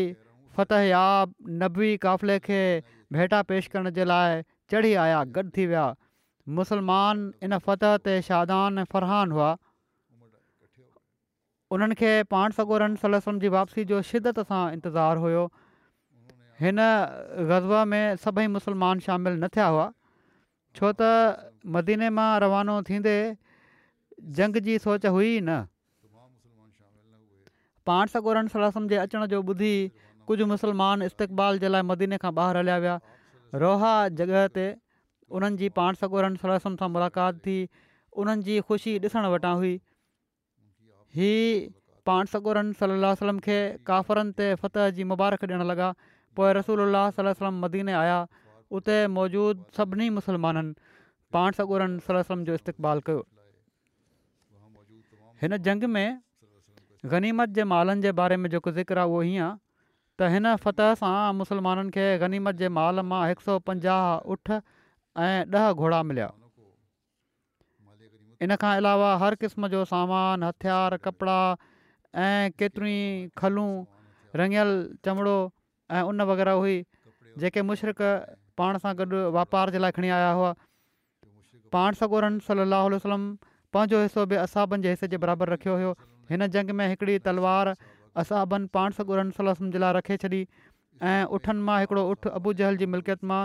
[0.58, 2.84] फ़तह याब नबी काफ़िले खे
[3.16, 5.86] भेटा पेश करण जे लाइ चढ़ी आया गॾु थी विया
[6.60, 9.50] मुसलमान इन फ़तह ते शादान फ़रहान हुआ
[11.76, 12.98] उन्हनि खे पाण सगोरन
[13.46, 15.44] जी वापसी जो शिदत सां इंतज़ारु हुयो
[16.62, 16.80] हिन
[17.48, 19.92] ग़ज़ब में सभई मुसलमान शामिलु न थिया हुआ
[20.76, 23.18] छो त मदीने मां रवानो थींदे
[24.40, 25.64] जंग जी सोच हुई न
[27.86, 29.74] पाण सॻोरन सलम जे अचण जो ॿुधी
[30.28, 32.98] कुझु मुसलमान इस्तेक़बाल जे लाइ मदीने खां ॿाहिरि हलिया विया
[33.64, 34.66] रोहा जॻह ते
[35.40, 37.56] उन्हनि जी पाण सगोरन सल सम सां मुलाक़ात थी
[38.24, 39.74] उन्हनि जी ख़ुशी ॾिसणु वटां हुई
[41.18, 41.42] हीअ
[42.10, 43.58] पाण सगोरन सल अलसलम खे
[43.92, 45.90] काफ़रनि ते फ़तह जी मुबारक ॾियणु लॻा
[46.40, 48.20] पोइ रसूल अलसलम मदीने आया
[48.80, 50.98] उते मौजूदु सभिनी मुसलमाननि
[51.36, 53.22] पाण सगोरन सलम जो इस्तेक़बालु कयो
[55.44, 56.08] हिन जंग में
[57.12, 59.58] गनीमत जे महालनि जे बारे में जेको ज़िक्र उहो हीअं आहे
[60.20, 64.52] त हिन फतह सां मुसलमाननि खे गनीमत जे माल मां हिकु सौ पंजाह उठ
[65.28, 66.28] ऐं ॾह घोड़ा मिलिया
[68.46, 71.40] इन खां अलावा हर क़िस्म जो सामान हथियार कपिड़ा
[72.28, 73.70] ऐं केतिरियूं खलूं
[74.42, 74.72] रंगियल
[75.06, 75.36] चमड़ो
[75.98, 76.78] ऐं उन वग़ैरह हुई
[77.44, 78.06] जेके मुशरक़
[78.62, 80.54] पाण सां गॾु वापार जे लाइ खणी आया हुआ
[81.76, 83.24] पाण सगोरन सली अलाह वसलम
[83.74, 85.94] पंहिंजो हिसो बि असाबनि जे हिसे जे बराबरि रखियो हुओ
[86.32, 87.70] हिन जंग में हिकिड़ी तलवार
[88.22, 90.40] असाबनि पाण सॻु सलम जे लाइ रखे छॾी
[91.12, 93.40] ऐं उठनि मां हिकिड़ो उठ अबू जहल जी मिल्कियत मां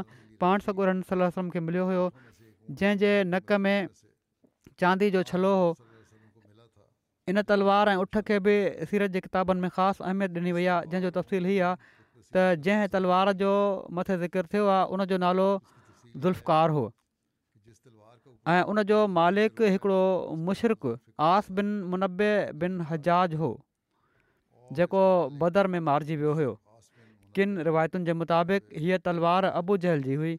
[0.44, 2.04] पाण सॻु सलम खे मिलियो हुयो
[2.82, 3.76] जंहिं नक में
[4.82, 5.66] चांदी जो छलो हो
[7.32, 8.54] इन तलवार ऐं उठ खे बि
[8.90, 11.90] सीरत जे किताबनि में ख़ासि अहमियत ॾिनी वई आहे जंहिंजो तफ़सील हीअ आहे
[12.36, 13.50] त जंहिं तलवार जो
[13.98, 16.84] मथे ज़िक्र थियो आहे उनजो नालो ज़ुल्फ़कार हो
[18.54, 20.02] ऐं उनजो मालिक हिकिड़ो
[20.50, 20.86] मुशरक़
[21.24, 22.30] आस बिन मुनबे
[22.62, 23.50] बिन हजाज हो
[24.78, 25.02] जेको
[25.42, 26.52] बदर में मारिजी वियो हुयो
[27.38, 30.34] किनि रिवायतुनि जे मुताबिक़ हीअ तलवार अबू जहल जी हुई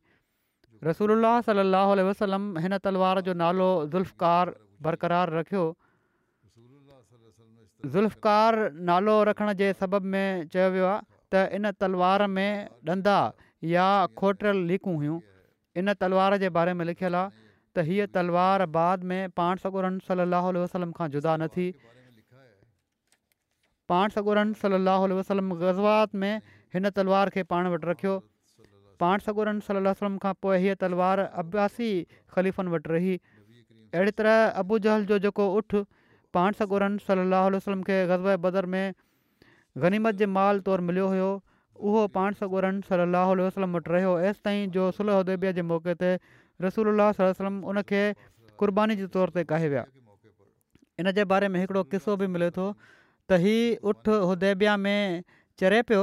[0.83, 4.53] रसूल अलाह सलाहु वसलम हिन तलवार जो नालो ज़ुल्फकार
[4.89, 5.65] बरक़रार रखियो
[7.95, 8.59] ज़ुल्फकार
[8.91, 11.01] नालो रखण जे सबब में चयो वियो आहे
[11.33, 13.17] त इन तलवार में ॾंदा
[13.71, 13.85] या
[14.21, 15.19] खोटियल लीकूं हुयूं
[15.81, 17.46] इन तलवार जे बारे में लिखियलु आहे
[17.77, 21.65] त हीअ तलवार बाद में पाण सॻोरन सलाहु वसलम खां जुदा न थी
[23.91, 26.31] पाण सॻोरनि सलाहु वसलम गज़वात में
[26.75, 28.15] हिन तलवार खे पाण वटि रखियो
[29.03, 31.89] पाण सगोरन सलो वसलम खां पोइ हीअ तलवार अब्यासी
[32.37, 33.11] ख़लीफ़नि वटि रही
[33.97, 35.81] अहिड़ी तरह अबू जहल जो जेको उठु
[36.37, 38.95] पाण सगोरन सलाहु वसलम खे गज़बे बदर में
[39.85, 41.29] गनीमत जे माल तौरु मिलियो हुयो
[41.91, 46.11] उहो पाण सोरन सलाहु वसलम वटि रहियो हेसि ताईं जो सलह उदेबीअ जे मौक़े ते
[46.65, 48.01] रसूल अलाहम उनखे
[48.59, 49.85] क़ुर्बानी जे तौर ते काहे विया
[51.01, 52.69] इन जे बारे में हिकिड़ो किसो बि मिले थो
[53.29, 53.57] त ही
[53.91, 55.23] उठ उदेबिया में
[55.59, 56.01] चरे पियो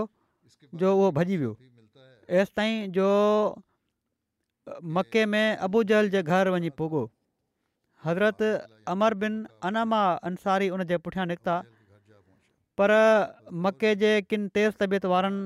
[0.82, 1.52] जो उहो भॼी वियो
[2.42, 3.08] एसिताईं जो
[4.98, 7.02] मके में अबू जहल जे घर वञी पोगो
[8.06, 8.42] हज़रत
[8.94, 9.34] अमर बिन
[9.70, 11.56] अनामा अंसारी हुनजे पुठियां निकिता
[12.80, 12.92] पर
[13.66, 15.42] मके जे किन तेज़ तबियत वारनि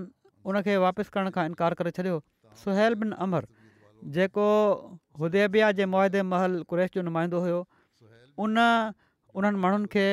[0.53, 2.21] उनखे वापसि करण खां इनकार करे छॾियो
[2.65, 3.47] सुहैल बिन अमर
[4.05, 4.47] जेको
[5.19, 7.61] हुदेबिया जे मुआदे महल कुरेश जो नुमाईंदो हुयो
[8.39, 8.59] उन
[9.39, 10.07] उन्हनि माण्हुनि खे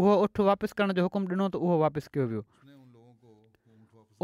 [0.00, 2.42] उहो उठु वापसि करण जो हुकुम ॾिनो त उहो वापसि कयो वियो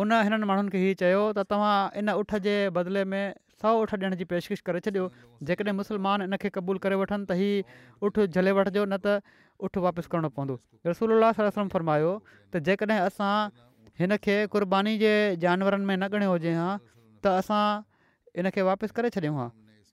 [0.00, 3.94] उन हिननि माण्हुनि खे हीअ चयो त तव्हां इन उठ जे बदिले में सौ उठ
[4.00, 5.04] ॾियण जी पेशकिश करे छॾियो
[5.50, 7.64] जेकॾहिं मुस्लमान इन खे क़बूलु करे वठनि त
[8.08, 9.20] उठ झले वठिजो न त
[9.68, 10.58] उठु वापसि करिणो पवंदो
[10.90, 11.32] रसूल अला
[11.68, 12.14] फरमायो
[12.56, 13.34] त जेकॾहिं असां
[14.00, 16.72] हिन खे क़ुर्बानी जे जानवरनि में न ॻणियो हुजे हां
[17.20, 17.64] त असां
[18.40, 19.46] इन खे वापसि करे छॾियो हा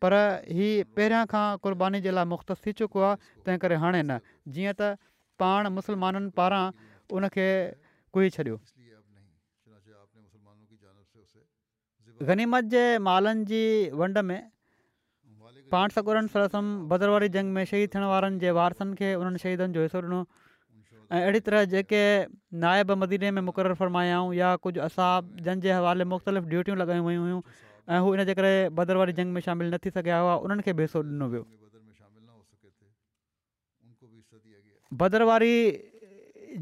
[0.03, 0.13] पर
[0.55, 4.19] हीउ पहिरियां खां क़ुर्बानी जे लाइ मुख़्तस थी चुको आहे तंहिं करे हाणे न
[4.57, 4.89] जीअं त
[5.41, 6.63] पाण मुसलमाननि पारां
[7.19, 7.47] उनखे
[8.17, 8.59] कुई छॾियो
[12.29, 13.63] गनीमत जे मालनि जी
[14.01, 14.39] वंड में
[15.73, 16.67] पाण सॻुड़निसम सरसम
[17.13, 20.21] वारी जंग में शहीद थियण वारनि जे वारसनि खे उन्हनि शहीदनि जो हिसो ॾिनो
[21.15, 21.99] ऐं अहिड़ी तरह जेके
[22.65, 27.41] नायब मदीने में मुक़र फरमायाऊं या कुझु असाब जंहिंजे हवाले मुख़्तलिफ़ ड्यूटियूं लॻाइयूं वयूं हुयूं
[27.87, 30.73] ऐं हू इनजे करे भदर वारी जंग में शामिलु न थी सघिया हुआ उन्हनि खे
[30.77, 31.43] बि हिसो ॾिनो वियो
[35.01, 35.53] भदर वारी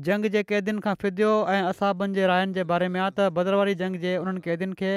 [0.07, 3.57] जंग जे कैदियुनि खां फिदियो ऐं असाबनि जे रायनि जे बारे में आहे त भदर
[3.62, 4.91] वारी जंग जे उन्हनि कैदियुनि खे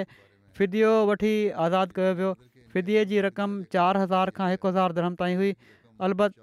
[0.61, 1.33] फिदियो वठी
[1.67, 2.33] आज़ादु कयो वियो
[2.75, 5.53] फिदीअ जी रक़म चारि हज़ार खां हिकु हज़ार धर्म ताईं हुई
[6.09, 6.43] अलबत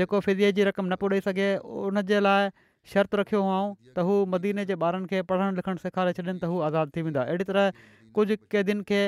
[0.00, 1.48] जेको फिदीअ जी रक़म न पियो ॾेई सघे
[1.84, 2.50] उनजे लाइ
[2.92, 3.58] शर्त रखियो हुओ
[3.96, 7.26] त हू मदीने जे ॿारनि खे पढ़णु लिखणु सेखारे छॾनि त हू आज़ादु थी वेंदा
[7.32, 7.84] अहिड़ी तरह
[8.16, 9.00] कुझु कैदीनि खे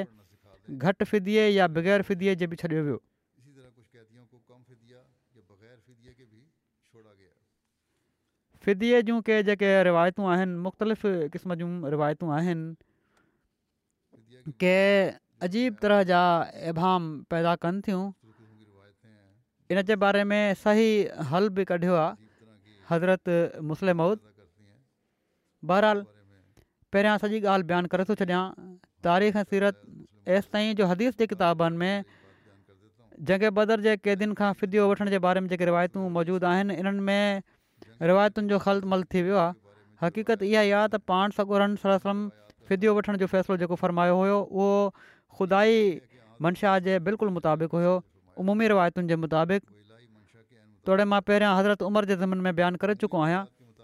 [0.84, 2.00] घटि फिदीअ या बग़ैर
[2.42, 2.98] जे बि छॾियो वियो
[8.64, 12.66] फिदीअ जूं के जेके रिवायतूं आहिनि मुख़्तलिफ़ क़िस्म जूं रिवायतूं आहिनि
[14.62, 14.76] के
[15.48, 16.20] अजीब तरह जा
[16.72, 17.02] ऐभाम
[17.34, 18.04] पैदा कनि थियूं
[19.72, 20.86] इन जे बारे में सही
[21.32, 22.30] हल बि कढियो आहे
[22.90, 23.30] हज़रत
[23.70, 23.76] मु
[25.68, 25.98] बहराल
[26.92, 28.42] पहिरियां सॼी ॻाल्हि बयानु करे थो छॾियां
[29.06, 29.80] तारीख़ ऐं सीरत
[30.36, 32.04] एसि ताईं जो हदीस जे किताबनि में
[33.30, 37.04] जंग बदर जे क़ैदीनि खां फिदियो वठण जे बारे में जेके रिवायतूं मौजूदु आहिनि इन्हनि
[37.08, 37.42] में
[38.10, 39.52] रिवायतुनि जो ख़ल मल थी वियो आहे
[40.04, 42.00] हक़ीक़त इहा ई आहे त पाण सगुरनि सर
[42.70, 44.72] फिदियो वठण जो फ़ैसिलो जेको फ़रमायो हुयो उहो
[45.38, 45.76] ख़ुदाई
[46.46, 47.94] मंशा जे बिल्कुलु मुताबिक़ हुयो
[48.44, 49.64] उमूमी रिवायतुनि जे मुताबिक़
[50.88, 53.42] तोड़े मां पहिरियां हज़रत उमिरि जे ज़मन में बयानु करे चुको आहियां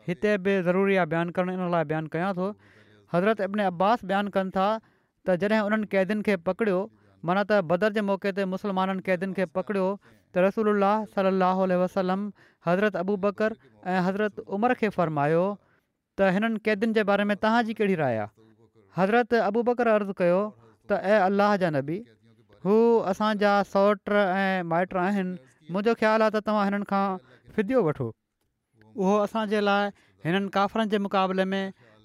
[0.08, 2.48] हिते बि ज़रूरी आहे बयानु करणु इन लाइ बयानु कयां थो
[3.14, 4.66] हज़रत इबने अब्बास बयानु कनि था
[5.28, 6.78] त जॾहिं उन्हनि कैदियुनि खे पकड़ियो
[7.28, 10.70] माना त बदर जे मौक़े ते मुस्लमाननि क़ैदियुनि खे पकड़ियो त रसूल
[11.16, 12.22] सलाहु वसलम
[12.68, 15.42] हज़रत अबू बकर ऐं हज़रत उमर खे फ़र्मायो
[16.20, 18.46] त हिननि क़ैदियुनि जे बारे में तव्हांजी कहिड़ी राय आहे
[19.00, 20.40] हज़रत अबू बकर अर्ज़ु कयो
[20.92, 21.98] त ऐं अलाह जा नबी
[22.68, 22.78] हू
[23.14, 27.04] असांजा सौट ऐं माइट आहिनि मुंहिंजो ख़्यालु आहे त तव्हां हिननि खां
[27.58, 28.08] फिदियो वठो
[29.04, 29.94] उहो असांजे लाइ
[30.26, 31.62] हिननि काफ़रनि जे मुक़ाबले में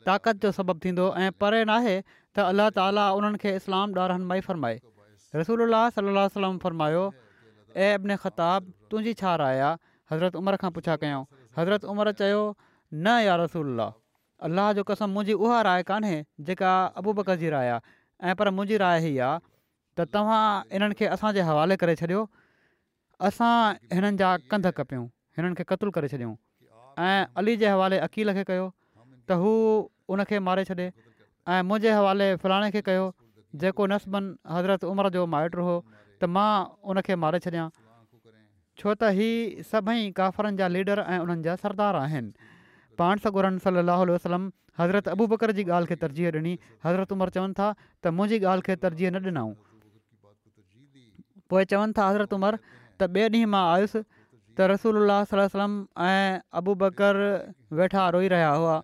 [0.09, 1.97] ताक़त जो सबबु थींदो ऐं परे नाहे
[2.35, 4.79] त अल्ला ताली उन्हनि खे इस्लाम ॾारनि मां ई फ़रमाए
[5.41, 5.61] रसूल
[5.97, 7.03] सलाहु सलम्म फ़रमायो
[7.83, 9.79] ऐं अबिन ख़ताबु तुंहिंजी छा राय आहे
[10.13, 11.23] हज़रत उमर खां पुछा कयऊं
[11.59, 13.87] हज़रत उमिरि चयो न या रसूल
[14.49, 16.17] अलाह जो कसम मुंहिंजी उहा राय कोन्हे
[16.49, 16.73] जेका
[17.21, 17.95] बकर जी राय आहे
[18.31, 19.39] ऐं पर मुंहिंजी राय ई आहे
[19.99, 20.43] त तव्हां
[20.79, 22.27] इन्हनि खे असांजे हवाले करे छॾियो
[23.31, 23.55] असां
[23.95, 25.07] हिननि जा कंध कपियूं
[25.39, 26.35] हिननि खे क़तलु करे छॾियूं
[27.09, 28.67] ऐं अली जे हवाले अकील खे कयो
[29.31, 29.55] त हू
[30.17, 30.91] उनखे मारे छॾे
[31.53, 33.05] ऐं मुंहिंजे हवाले फलाणे खे कयो
[33.61, 35.73] जेको नसबनि हज़रत उमिरि जो माइटु हो
[36.21, 36.47] त मां
[36.91, 37.65] उनखे मारे छॾिया
[38.81, 39.27] छो त ही
[39.71, 42.49] सभई काफ़रनि जा लीडर ऐं उन्हनि जा सरदार आहिनि
[43.01, 44.47] पाण सगुरन सली अलाहु वसलम
[44.79, 46.55] हज़रत अबू बकर जी ॻाल्हि खे तरजीह ॾिनी
[46.87, 47.69] हज़रत उमिरि चवनि था
[48.03, 49.53] त मुंहिंजी ॻाल्हि खे तरजीह न ॾिनऊं
[51.53, 52.59] पोइ चवनि था हज़रत उमिरि
[52.99, 54.03] त ॿिए ॾींहुं मां आयुसि
[54.57, 55.79] त रसूल सलम
[56.09, 57.23] ऐं अबू बकर
[57.81, 58.81] वेठा रोई रहिया हुआ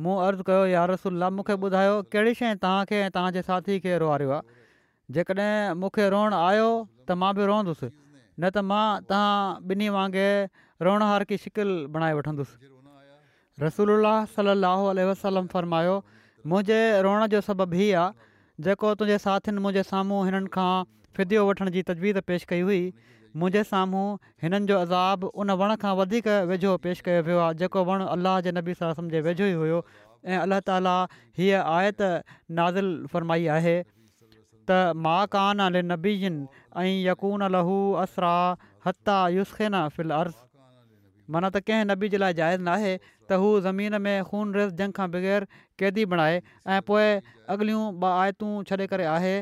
[0.00, 4.30] मूं अर्ज़ु कयो यार रसुल्ला मूंखे ॿुधायो कहिड़ी शइ तव्हांखे ऐं तव्हांजे साथी खे रोआरियो
[4.32, 4.42] आहे
[5.12, 6.68] जेकॾहिं मूंखे रोअण आयो
[7.08, 7.88] त मां बि रोअंदुसि
[8.40, 9.36] न त मां तव्हां
[9.68, 12.72] ॿिन्ही वांगुरु रोअण की शिकिल बणाए वठंदुसि
[13.64, 15.96] रसोल्ला सलाहु वसलम फ़र्मायो
[16.48, 20.70] मुंहिंजे रोअण जो सबबु ई आहे जेको तुंहिंजे साथियुनि मुंहिंजे साम्हूं हिननि खां
[21.18, 22.80] फिदियो वठण जी तजवीज़ पेश कई हुई
[23.40, 24.08] मुंहिंजे साम्हूं
[24.44, 28.40] हिननि जो अज़ाबु उन वण खां वधीक वेझो पेश कयो वियो आहे जेको वणु अलाह
[28.46, 29.78] जे नबी सां सम्झे वेझो ई हुयो
[30.32, 30.94] ऐं अल्लाह ताला
[31.40, 32.02] हीअ आयत
[32.60, 36.36] नाज़िल फ़रमाई आहे त महाकाने नबी जिन
[36.82, 38.34] ऐं यकून लहू असरा
[38.86, 39.16] हता
[39.56, 40.38] फिल फिलस
[41.34, 44.72] माना त कंहिं नबी जे लाइ जाइज़ न आहे त हू ज़मीन में ख़ून रेस
[44.82, 45.46] जंग खां बग़ैर
[45.78, 46.40] क़ैदी बणाए
[46.76, 47.04] ऐं पोइ
[47.56, 49.34] अॻिलियूं ब आयतूं छॾे करे आहे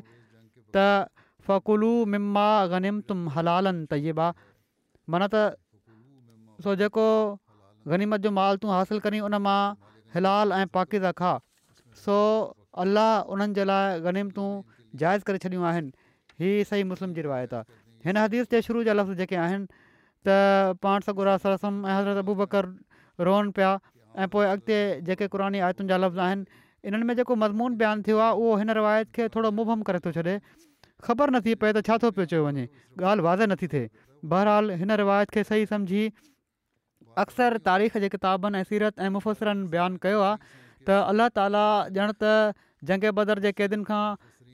[0.75, 0.85] त
[1.47, 4.27] फ़क़ुलू मिमा गनिम तुम हलालनि तयबा
[5.15, 7.07] माना त सो जेको
[7.93, 9.59] गनीमत जो मालतूं हासिलु कयूं उन मां
[10.17, 11.33] हिलाल ऐं पाकिज़ा खा
[12.05, 12.17] सो
[12.85, 14.49] अलाह उन्हनि जे लाइ गनीमतूं
[15.05, 15.93] जाइज़ करे छॾियूं आहिनि
[16.45, 19.67] हीअ सही मुस्लिम जी रिवायत आहे हिन हदीस जे शुरू जा लफ़्ज़ जेके आहिनि
[20.29, 22.71] त पाण ऐं हज़रत अबू बकर
[23.31, 23.73] रोअनि पिया
[24.25, 28.19] ऐं पोइ अॻिते जेके क़ुरानी आयतुनि जा लफ़्ज़ आहिनि इन्हनि में जेको मज़मून बयानु थियो
[28.29, 30.37] आहे उहो हिन रिवायत खे थोरो मुबम करे थो छॾे
[31.07, 32.65] ख़बर नथी पए त छा थो पियो चयो वञे
[33.11, 33.89] ॻाल्हि वाज़े नथी थिए
[34.33, 36.03] बहरहाल हिन रिवायत खे सही सम्झी
[37.25, 41.63] अक्सर तारीख़ जे किताबनि ऐं सीरत ऐं मुफ़सिरनि बयानु कयो आहे त अल्ला ताला
[42.01, 42.35] ॼण त
[42.91, 44.03] जंगे बदर जे क़ैदियुनि खां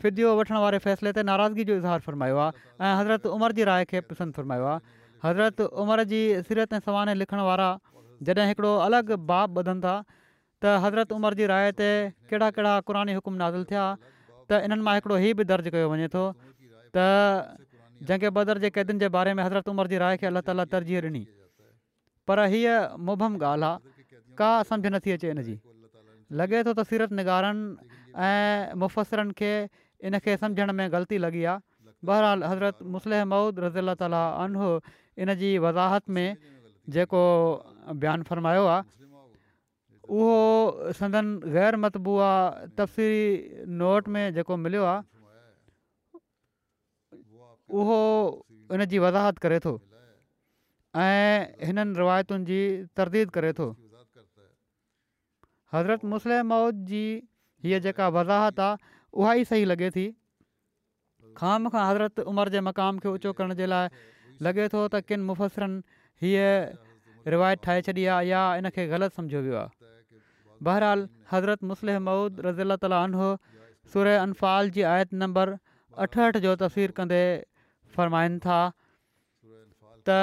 [0.04, 3.85] फिदियो वठणु वारे फ़ैसिले ते नाराज़गी जो इज़हारु फ़र्मायो आहे ऐं हज़रत उमिरि जी राय
[3.92, 7.68] खे पसंदि फ़र्मायो आहे हज़रत उमिरि जी सीरत ऐं सवाने लिखण वारा
[8.30, 11.90] जॾहिं हिकिड़ो अलॻि बाब ॿुधनि था त हज़रत उमिरि जी राय ते
[12.32, 13.87] कहिड़ा कहिड़ा क़ुरानी हुकुम नाज़िल थिया
[14.50, 16.24] त इन्हनि मां हिकिड़ो हीउ बि दर्जु कयो वञे थो
[16.94, 16.96] त
[18.09, 20.98] जंग बदर जे क़ैदनि जे बारे में हज़रत उमिरि जी राय खे अलाह ताला तरजीह
[21.09, 21.22] ॾिनी
[22.28, 22.74] पर हीअ
[23.06, 25.56] मुबम ॻाल्हि आहे का समुझ नथी अचे इनजी
[26.38, 27.64] लॻे थो त सीरत निगारनि
[28.26, 29.52] ऐं मुफ़सिरनि खे
[30.06, 31.62] इन खे सम्झण में ग़लती लॻी आहे
[32.06, 34.70] बहरहाल हज़रत मुस्लिह मऊद रज़ी अला तालो
[35.26, 36.28] इन जी वज़ाहति में
[36.94, 37.22] जेको
[38.02, 38.82] बयानु फ़रमायो आहे
[40.09, 42.31] उहो संदन ग़ैर मतबूआ
[42.79, 45.03] तफ़सीरी नोट में जेको मिलियो आहे
[47.79, 48.03] उहो
[48.75, 49.75] इन जी वज़ाहति करे थो
[51.01, 52.61] ऐं हिननि रिवायतुनि जी
[52.97, 53.71] तरदीद करे थो
[55.75, 57.05] हज़रत मुस्लिम मौद जी
[57.66, 58.77] हीअ जेका वज़ाहत आहे
[59.12, 60.07] उहा ई सही लॻे थी
[61.37, 63.88] ख़ाम खां हज़रत उमिरि जे मक़ाम खे ऊचो करण जे लाइ
[64.42, 65.83] लॻे थो त किन मुफ़सिरनि
[66.23, 66.51] हीअ
[67.33, 69.76] रिवायत ठाहे छॾी आहे या इन खे ग़लति सम्झो वियो आहे
[70.62, 73.29] बहरहाल हज़रत मुस्लिम मऊद रज़ी लन हो
[73.92, 75.57] सुर अनफ़ाल जी आयत नंबर
[76.05, 77.21] अठहठि जो तस्वीरु कंदे
[77.97, 78.61] फ़रमाइनि था
[80.09, 80.19] त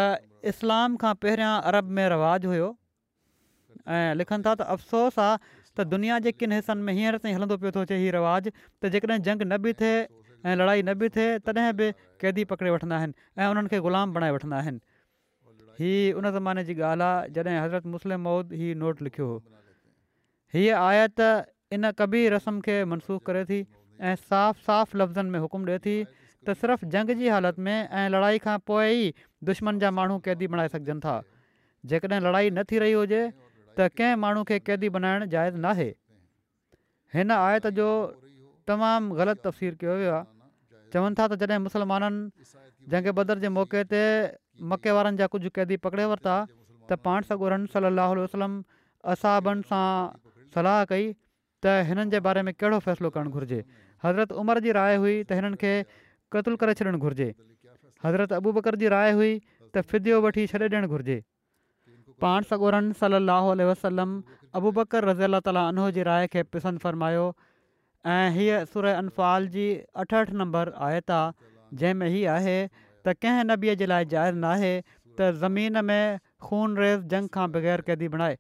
[0.54, 2.70] इस्लाम खां पहिरियां अरब में रवाज़ु हुयो
[3.98, 7.58] ऐं लिखनि था त अफ़सोस आहे त दुनिया जे किन हिसनि में हींअर ताईं हलंदो
[7.64, 9.96] पियो थो अचे हीउ रवाजु त जेकॾहिं जंग न बि थिए
[10.46, 11.92] ऐं लड़ाई न बि थिए तॾहिं बि
[12.24, 14.80] क़ैदी पकिड़े वठंदा आहिनि ऐं ग़ुलाम बणाए वठंदा आहिनि
[16.20, 19.42] उन ज़माने जी ॻाल्हि आहे जॾहिं हज़रत मुस्लिम मौद हीउ नोट लिखियो हुओ
[20.54, 21.20] हीअ आयत
[21.76, 23.60] इन कॿी रस्म खे मनसूख़ करे थी
[24.10, 25.96] ऐं साफ़ु साफ़ु लफ़्ज़नि में हुकुम ॾिए थी
[26.48, 29.08] त सिर्फ़ु जंग जी हालति में ऐं लड़ाई खां पोइ ई
[29.50, 31.16] दुश्मन जा माण्हू कैदी बणाए सघजनि था
[31.94, 33.22] जेकॾहिं लड़ाई न थी रही हुजे
[33.80, 35.90] त कंहिं माण्हू खे क़ैदी बनाइणु जाइज़ न आहे
[37.16, 37.88] हिन आयत जो
[38.70, 40.26] तमामु ग़लति तफ़सीरु कयो वियो आहे
[40.94, 42.60] चवनि था त जॾहिं मुसलमाननि
[42.94, 44.02] जंग बदर जे मौके ते
[44.72, 46.36] मके वारनि जा कुझु क़ैदी पकिड़े वरिता
[46.92, 48.60] त पाण सॻो रन सली वसलम
[49.16, 49.86] असाबनि सां
[50.56, 53.60] सलाह कई त हिननि जे बारे में कहिड़ो फ़ैसिलो करणु घुरिजे
[54.06, 55.74] हज़रत उमर जी राय हुई त हिननि खे
[56.36, 57.30] क़तल करे छॾणु घुरिजे
[58.06, 61.18] हज़रत अबू बकर जी राय हुई त फिदियो वठी छॾे ॾियणु घुरिजे
[62.26, 64.12] पाण सॻोरनि सलाहु वसलम
[64.62, 67.26] अबूबकर रज़ी अला ताला उनो जी राय खे पिसंदि फ़रमायो
[68.16, 69.66] ऐं हीअ सुर अनफ़ाल जी
[70.04, 74.72] अठहठि नंबर आयत आहे जंहिंमें हीअ आहे त कंहिं नबीअ जे लाइ ज़ाहिर न आहे
[74.88, 78.38] त ज़मीन में ख़ून रेज़ जंग खां बग़ैर क़ैदी बणाए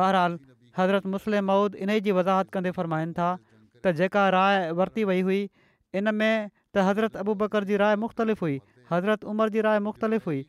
[0.00, 0.38] बहरहाल
[0.80, 3.28] हज़रत मुस्लिम मऊद इन ई जी वज़ाहत कंदे फ़र्माइनि था
[3.84, 5.40] त जेका राय वरिती वई हुई
[6.00, 8.58] इन में त हज़रत अबू बकर जी राय मुख़्तलिफ़ हुई
[8.92, 10.42] हज़रत उमर जी राय मुख़्तलिफ़ हुई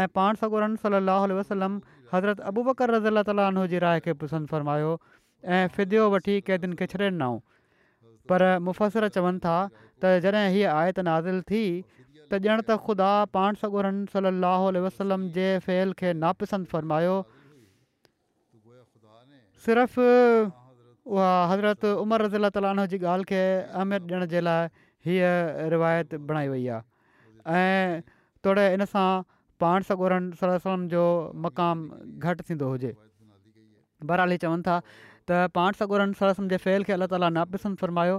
[0.00, 1.74] ऐं पाण सॻोरनि सलाहु वसलम
[2.14, 4.92] हज़रत अबू बकर रज़ीला तालाउ जी राय खे पसंदि फ़र्मायो
[5.56, 7.38] ऐं फिदियो वठी क़ैदियुनि खे छॾे ॾिनऊं
[8.32, 11.62] पर मुफ़सिर चवनि था त जॾहिं हीअ आयत नाज़िल थी
[12.32, 17.14] त ॼण त ख़ुदा पाण सॻोरनि सलाहु वसलम जे फ़ैल खे नापसंद फ़रमायो
[19.66, 20.06] सिर्फ़ु
[21.14, 23.38] उहा हज़रत उमर रज़ीला ताल जी ॻाल्हि खे
[23.74, 24.68] अहमियत ॾियण जे लाइ
[25.06, 28.02] हीअ रिवायत बणाई वई आहे ऐं
[28.46, 29.06] थोरे इन सां
[29.64, 31.02] पाण सगोरन सलम जो
[31.46, 32.92] मक़ामु घटि थींदो हुजे
[34.10, 37.82] बरहाल ही चवनि था त पाण सगोरन सलम सम जे फैल खे अलाह ताला नापिसंद
[37.84, 38.18] फ़रमायो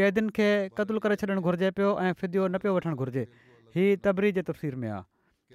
[0.00, 0.48] क़ैदियुनि खे
[0.80, 3.24] क़तलु करे छॾणु घुरिजे पियो ऐं फिदियो न पियो वठणु घुरिजे
[3.76, 5.04] हीअ तबरी जे तफ़सीर में आहे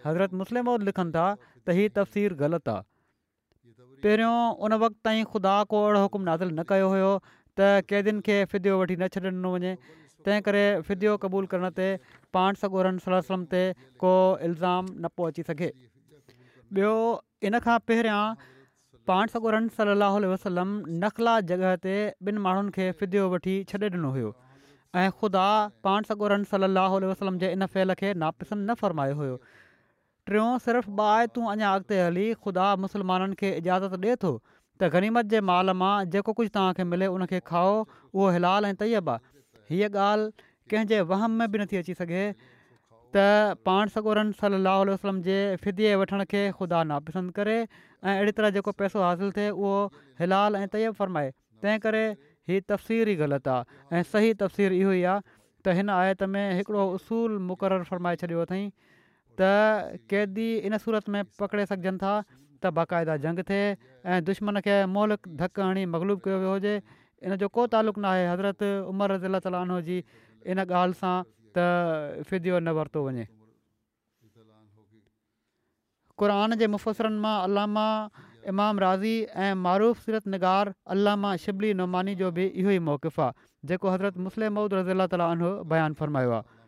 [0.05, 2.89] हज़रत मुस्लिम लिखनि था त हीअ तफ़सीर ग़लति आहे
[4.03, 8.37] पहिरियों उन वक़्तु ताईं ख़ुदा को अहिड़ो हुकुम नाज़िल न कयो हुयो त क़ैदियुनि खे
[8.53, 9.73] फिदियो वठी न छॾे ॾिनो वञे
[10.25, 11.89] तंहिं करे फिदियो क़बूलु करण ते
[12.37, 13.19] पाण सगोरम सल
[13.53, 13.61] ते
[14.05, 14.11] को
[14.49, 15.69] इल्ज़ाम न पियो अची सघे
[16.81, 16.93] ॿियो
[17.49, 18.21] इन खां पहिरियां
[19.11, 20.73] पान सगोरन सलाहु वसलम
[21.05, 21.95] नखला जॻह ते
[22.29, 24.33] ॿिनि माण्हुनि खे फिदियो वठी छॾे ॾिनो हुयो
[25.21, 25.47] ख़ुदा
[25.89, 26.71] पाण सगोरन सल
[27.11, 29.37] वसलम जे इन फ़ैल खे नापिसंद न फ़र्मायो हुयो
[30.29, 35.29] टियों सिर्फ़ु ॿ आयतूं अञा अॻिते हली ख़ुदा मुस्लमाननि खे इजाज़त ॾिए थो त ग़रीमत
[35.33, 39.89] जे माल मां जेको कुझु तव्हांखे मिले उनखे खाओ उहो हिलाल ऐं तयब आहे हीअ
[40.03, 42.23] ॻाल्हि कंहिंजे वहम में बि नथी अची सघे
[43.17, 43.23] त
[43.69, 48.53] पाण सगोरनि सलाहु वसलम जे फिदीअ जे वठण खे ख़ुदा नापसंद करे ऐं अहिड़ी तरह
[48.59, 49.81] जेको पैसो हासिलु थिए उहो
[50.21, 51.33] हिलाल ऐं तयब फ़रमाए
[51.65, 55.91] तंहिं करे हीअ तफ़सीरु ई ग़लति आहे ऐं सही तफ़सीर इहो ई आहे त हिन
[55.99, 58.63] आयत में हिकिड़ो उसूल मुक़ररु फ़र्माए छॾियो अथई
[59.39, 62.13] त क़ैदी इन सूरत में पकिड़े सघजनि था
[62.63, 63.67] त बाक़ाइदा जंग थिए
[64.05, 66.75] ऐं दुश्मन खे मोहलक धकु हणी मगलूब कयो वियो हुजे
[67.27, 68.61] इन जो को तालुक़ु नाहे हज़रत
[68.91, 69.97] उमर रज़ीला तालीनो जी
[70.53, 71.15] इन ॻाल्हि सां
[71.57, 73.25] त फिदियो न वरितो वञे
[76.19, 77.87] क़ुरान जे मुफ़सरनि मां अलामा
[78.53, 79.15] इमाम राज़ी
[79.47, 83.33] ऐं मरुूफ़ सीरत निगार अलामा शिबली नुमानी जो बि इहो ई मौक़ु आहे
[83.71, 86.60] जेको हज़रत मुस्लिम महुूद रज़ीला तालीनो बयानु फ़रमायो आहे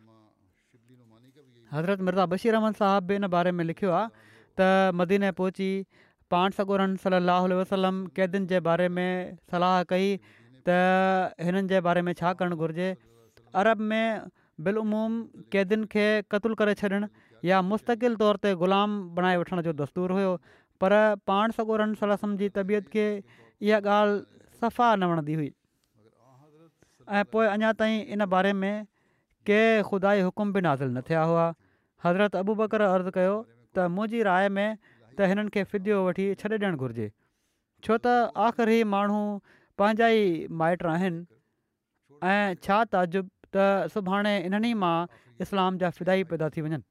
[1.74, 4.66] हज़रत मिर्ज़ा बशीर रहमान साहब बि इन बारे में लिखियो आहे त
[5.02, 5.68] मदीने पहुची
[6.34, 10.12] पाण सगोरम सल वसलम कैदियुनि जे बारे में सलाह कई
[10.68, 12.90] त हिननि जे बारे में छा करणु घुरिजे
[13.62, 14.30] अरब में
[14.68, 15.16] बिलुमूम
[15.56, 16.04] कैदियुनि खे
[16.36, 17.02] क़तूल करे छॾणु
[17.50, 20.32] या मुस्तक़िल तौर ते ग़ुलाम बणाए वठण जो दस्तूरु हुयो
[20.84, 20.96] पर
[21.32, 24.20] पाण सगोरन सलम जी तबियत खे इहा ॻाल्हि
[24.60, 25.50] सफ़ा न वणंदी हुई
[27.18, 28.72] ऐं पोइ अञा ताईं इन बारे में
[29.50, 29.60] के
[29.92, 31.46] ख़ुदा हुकुम बि नाज़िल न थिया हुआ
[32.04, 33.34] हज़रत अबू बकर अर्ज़ु कयो
[33.76, 37.06] त मुंहिंजी राइ में त हिननि खे फिदियो वठी छॾे ॾियणु घुरिजे
[37.88, 38.14] छो त
[38.46, 39.20] आख़िर इहे माण्हू
[39.82, 40.26] पंहिंजा ई
[40.62, 41.24] माइट आहिनि
[42.34, 44.94] ऐं छा त अजुब त सुभाणे इन्हनि मां
[45.46, 46.82] इस्लाम जा फिदाई पैदा थी वञनि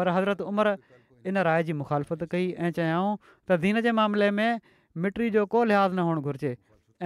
[0.00, 0.76] पर हज़रत उमिरि
[1.32, 4.60] इन राय जी मुखालफ़त कई ऐं चयाऊं त दीन जे मामले में
[5.06, 6.56] मिटी जो को लिहाज़ु न हुअणु घुरिजे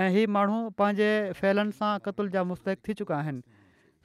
[0.03, 1.11] ऐं इहे माण्हू पंहिंजे
[1.43, 3.54] फैलनि सां कतल जा मुस्तक़ थी चुका आहिनि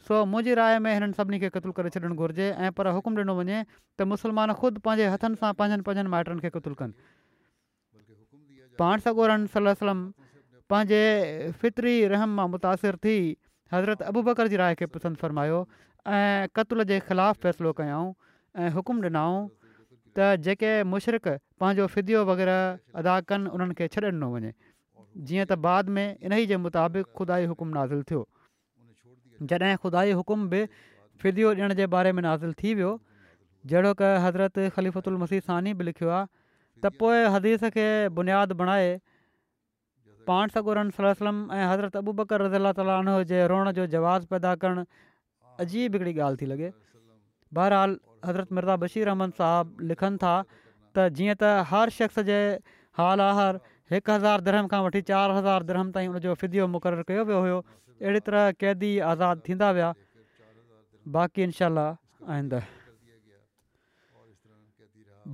[0.08, 3.34] सो मुंहिंजी राय में हिननि सभिनी खे क़तलु करे छॾणु घुरिजे ऐं पर हुकुम ॾिनो
[3.40, 3.58] वञे
[4.00, 6.94] त मुस्लमान ख़ुदि पंहिंजे हथनि सां पंहिंजनि पंहिंजनि माइटनि खे क़तुलु कनि
[8.80, 10.00] पाण सगोरन सलम
[10.72, 11.04] पंहिंजे
[11.62, 13.18] फितरी रहम मां मुतासिर थी
[13.76, 15.60] हज़रत अबू बकर जी राय खे पसंदि फ़र्मायो
[16.22, 18.10] ऐं क़तल जे ख़िलाफ़ु फ़ैसिलो कयाऊं
[18.64, 19.38] ऐं हुकुम ॾिनाऊं
[20.16, 21.30] त जेके मुशरक़
[21.60, 24.54] पंहिंजो फिदियो वग़ैरह अदा कनि उन्हनि खे छॾे ॾिनो वञे
[25.30, 28.22] जीअं त बाद में इन ई जे मुताबिक़ ख़ुदा ई हुकुम नाज़िल थियो
[29.48, 30.66] जॾहिं ख़ुदा हुकुम बि
[31.22, 32.92] फिदियो ॾिण जे बारे में हासिलु थी वियो
[33.72, 36.26] जहिड़ो की हज़रत ख़लीफ़ल मसीह सानी बि लिखियो आहे
[36.84, 37.88] त पोइ हदीस खे
[38.20, 38.92] बुनियादु बणाए
[40.28, 44.86] पाण सगोरन सलम ऐं हज़रत अबू बकर रज़ीला तालीउ जे रोअण जो जवाबु पैदा करणु
[45.66, 46.72] अजीब हिकिड़ी ॻाल्हि थी लॻे
[47.60, 52.40] बहरहालु हज़रत मिर्ज़ा बशीर अहमन साहबु लिखनि था त जीअं त हर शख़्स जे
[53.92, 57.62] हिकु हज़ार धरम खां वठी चारि हज़ार धरम ताईं हुनजो फिदियो मुक़ररु कयो वियो हुयो
[57.62, 59.88] अहिड़ी तरह क़ैदी आज़ादु थींदा विया
[61.16, 61.86] बाक़ी इनशा
[62.36, 62.60] आईंदे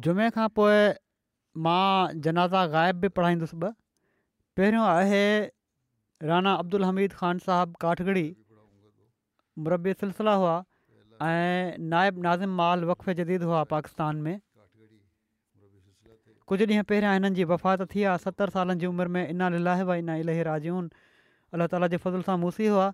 [0.06, 0.78] जुमे खां पोइ
[1.68, 3.76] मां जनाज़ा ग़ाइबु बि पढ़ाईंदुसि ॿ
[4.60, 5.24] पहिरियों आहे
[6.30, 8.24] राणा अब्दुल हमीद ख़ान साहिबु काठगड़ी
[9.66, 10.54] मुरबी सिलसिला हुआ
[11.30, 14.36] ऐं नाइबु नाज़िम माल वक़फ़े जदीद हुआ पाकिस्तान में
[16.52, 19.42] कुझु ॾींहं पहिरियां हिननि जी वफ़ात थी आहे सतरि सालनि जी उमिरि में इन
[19.86, 22.86] व इन इले राजून अल अलाह ताला जे फज़िल सां मूसी हुआ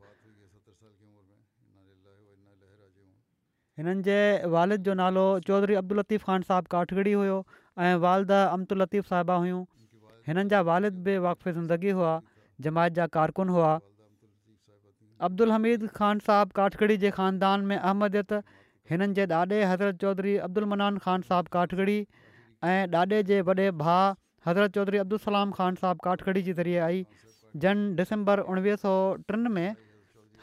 [3.81, 4.19] हिननि जे
[4.55, 7.37] वालिद जो नालो चौधरी अब्दुल लतीफ़ ख़ान साहिब काठगड़ी हुयो
[7.87, 9.59] ऐं वालद अमदु लतीफ़ साहिबा हुयूं
[10.31, 12.15] हिननि जा वालिद बि वाक़फ़ ज़िंदगी हुआ
[12.69, 13.73] जमायत जा कारकुन हुआ
[15.31, 18.33] अब्दुल हमीद ख़ान साहिबु काठगड़ी जे ख़ानदान में अहमदियत
[18.95, 21.99] हिननि जे ॾाॾे हज़रत चौधरी अब्दुल मनान ख़ान साहिबु काठगड़ी
[22.63, 24.11] ऐं ॾाॾे जे वॾे भाउ
[24.45, 26.99] हज़रत चौधरी अब्दुलस्लाम ख़ान साहिबु काठगड़ी जे ज़रिए आई
[27.63, 28.91] जन डिसंबर उणिवीह सौ
[29.31, 29.75] टिनि में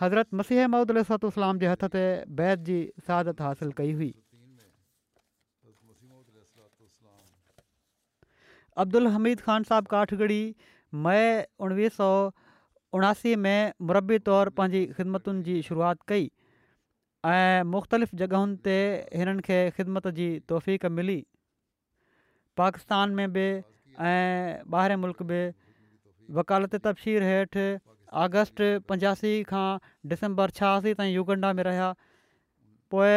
[0.00, 2.02] हज़रत मसीह महूदुस्तुसलाम जे हथ ते
[2.40, 4.10] बैदि जी सहादत हासिलु कई हुई
[8.86, 10.40] अब्दुल हमीद ख़ान साहिबु काठगड़ी
[11.06, 11.24] मई
[11.68, 12.10] उणिवीह सौ
[12.98, 16.30] उणासी में मुरबी तौरु पंहिंजी ख़िदमतुनि जी शुरूआति कई
[17.38, 18.78] ऐं मुख़्तलिफ़ जॻहियुनि ते
[19.18, 21.18] हिननि खे ख़िदमत जी तौफ़ीक़ मिली
[22.60, 23.46] पाकिस्तान में बि
[24.12, 25.40] ऐं ॿाहिरि मुल्क़ बि
[26.40, 27.66] वकालत तबशीर हेठि
[28.24, 29.66] आगस्ट पंजासी खां
[30.12, 31.88] डिसंबर छहासी ताईं युगंडा में रहिया
[32.94, 33.16] पोइ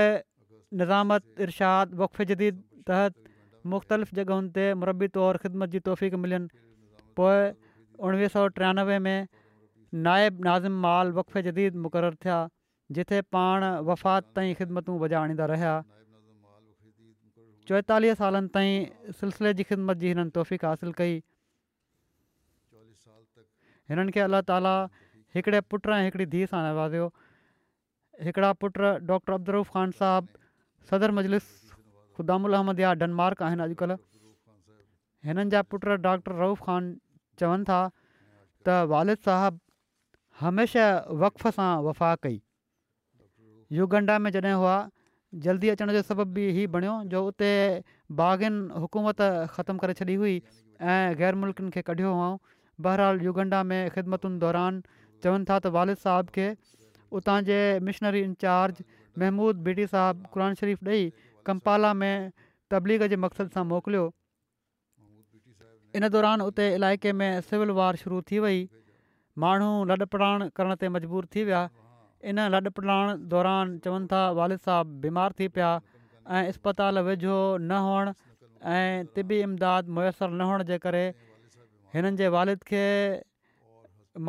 [0.82, 3.32] निज़ामत इर्शाद वक़फ़े जदीद तहत
[3.76, 7.40] मुख़्तलिफ़ जॻहियुनि ते मुरबी तौरु ख़िदमत जी तौफ़ मिलनि पोइ
[8.10, 9.30] उणिवीह सौ टियानवे में
[10.10, 12.40] नाइबु नाज़िम माल वक़फ़े जदीद मुक़ररु थिया
[13.00, 15.76] जिथे पाण वफ़ात ताईं ख़िदमतूं वॼाए आणींदा रहिया
[17.68, 21.14] चोएतालीह सालनि ताईं सिलसिले जी ख़िदमत जी हिननि तौफ़ीक़ासिल कई
[23.92, 24.74] हिननि खे अल्ला ताला
[25.36, 27.08] हिकिड़े पुट ऐं हिकिड़ी धीअ सां नवाज़ियो
[28.30, 28.78] हिकिड़ा पुट
[29.12, 30.42] डॉक्टर अब्दु ख़ान साहिबु
[30.90, 31.46] सदर मजलिस
[32.18, 34.02] ख़ुदामुल अहमद या डनमार्क आहिनि अॼुकल्ह
[35.30, 36.94] हिननि जा पुट डॉक्टर रऊफ़ ख़ान
[37.44, 39.62] चवनि था त वारिद साहिबु
[40.42, 42.40] हमेशह वक़फ़ सां वफ़ा कई
[43.82, 44.78] युगंडा में जॾहिं हुआ
[45.44, 47.52] जल्दी अचण जो सबब बि ई बणियो जो उते
[48.22, 49.22] बाग़नि हुकूमत
[49.58, 50.34] ख़तमु करे छॾी हुई
[50.82, 52.28] ऐं ग़ैर मुल्कनि खे कढियो हुओ
[52.88, 54.82] बहरहाल युगंडा में ख़िदमतुनि दौरान
[55.24, 56.48] चवनि था त वारिद साहिब खे
[57.20, 57.60] उतां जे
[57.90, 58.84] मिशनरी इंचार्ज
[59.24, 61.08] महमूद बिटी साहिबु क़ुर शरीफ़ ॾेई
[61.52, 62.14] कंपाला में
[62.76, 64.06] तबलीग जे मक़सद सां मोकिलियो
[66.02, 68.64] इन दौरान उते इलाइक़े में सिविल वार शुरू थी वई
[69.46, 71.64] माण्हू लॾपड़ाण करण ते मजबूर थी विया
[72.30, 72.90] इन लॾपण
[73.30, 75.70] दौरान चवनि था वालिद साहिबु बीमार थी पिया
[76.38, 78.12] ऐं इस्पताल वेझो न हुअण
[78.74, 81.04] ऐं तिबी इमदाद मुयसरु न हुअण जे करे
[81.94, 82.84] हिननि जे वालिद खे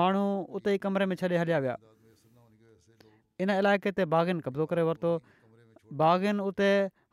[0.01, 0.25] माण्हू
[0.59, 1.77] उते ई कमरे में छॾे हलिया विया
[3.45, 5.13] इन इलाइक़े ते बाग़नि कब्ज़ो करे वरितो
[6.05, 6.71] बाग़नि उते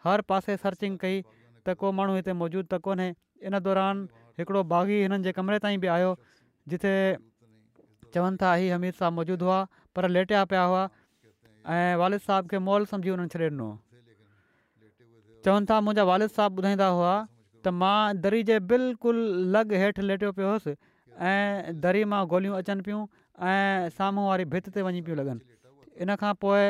[0.08, 1.22] हर पासे सर्चिंग कई
[1.68, 3.12] त को माण्हू हिते मौजूदु त कोन्हे
[3.52, 4.08] इन दौरान
[4.42, 6.14] हिकिड़ो बाग़ी हिननि जे कमरे ताईं बि आयो
[6.74, 6.94] जिथे
[8.14, 9.60] चवनि था ई हमीद सां मौजूदु हुआ
[9.97, 10.84] पर लेटिया पिया हुआ
[11.76, 13.70] ऐं वालिद साहिब खे मॉल समुझी हुननि छॾे ॾिनो
[15.47, 17.95] चवनि था मुंहिंजा वालिद साहिबु ॿुधाईंदा हुआ त मां
[18.28, 19.22] दरी जे बिल्कुलु
[19.55, 20.76] लॻ हेठि लेटियो पियो हुउसि
[21.32, 23.01] ऐं दरी मां गोलियूं अचनि पियूं
[23.51, 25.60] ऐं साम्हूं वारी भित ते वञी पियूं लॻनि
[26.05, 26.66] इन खां पोइ